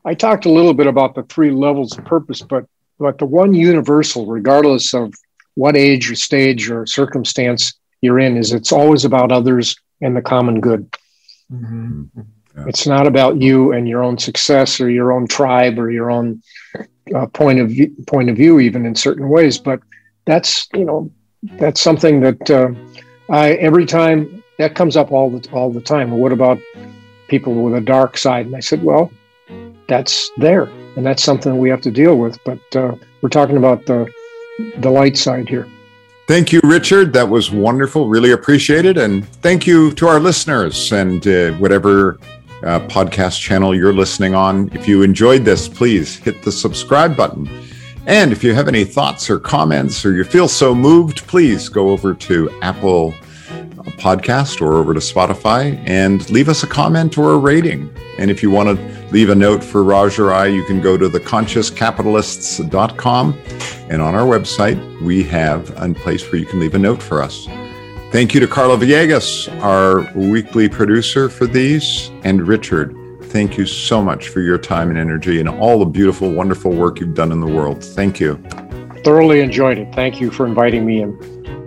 [0.05, 2.67] I talked a little bit about the three levels of purpose, but
[2.99, 5.15] but the one universal, regardless of
[5.55, 10.23] what age or stage or circumstance you're in, is it's always about others and the
[10.23, 10.93] common good.
[11.53, 12.05] Mm-hmm.
[12.57, 12.65] Yeah.
[12.67, 16.43] It's not about you and your own success or your own tribe or your own
[17.15, 19.59] uh, point of view, point of view, even in certain ways.
[19.59, 19.81] But
[20.25, 21.11] that's you know
[21.59, 22.71] that's something that uh,
[23.31, 26.11] I every time that comes up all the all the time.
[26.11, 26.59] What about
[27.29, 28.47] people with a dark side?
[28.47, 29.11] And I said, well,
[29.89, 30.65] that's there,
[30.97, 32.39] and that's something we have to deal with.
[32.45, 34.11] But uh, we're talking about the
[34.79, 35.69] the light side here.
[36.29, 37.13] Thank you, Richard.
[37.13, 38.09] That was wonderful.
[38.09, 42.19] Really appreciate it, and thank you to our listeners and uh, whatever
[42.65, 44.71] uh, podcast channel you're listening on.
[44.73, 47.49] If you enjoyed this, please hit the subscribe button.
[48.07, 51.91] And if you have any thoughts or comments, or you feel so moved, please go
[51.91, 53.15] over to Apple
[53.99, 57.93] podcast or over to Spotify and leave us a comment or a rating.
[58.19, 60.97] And if you want to leave a note for Raj or I, you can go
[60.97, 63.39] to theconsciouscapitalists.com.
[63.89, 67.21] And on our website, we have a place where you can leave a note for
[67.23, 67.49] us.
[68.13, 72.95] Thank you to Carla Villegas, our weekly producer for these, and Richard.
[73.23, 77.01] Thank you so much for your time and energy and all the beautiful, wonderful work
[77.01, 77.83] you've done in the world.
[77.83, 78.37] Thank you.
[79.03, 79.95] Thoroughly enjoyed it.
[79.95, 81.62] Thank you for inviting me in.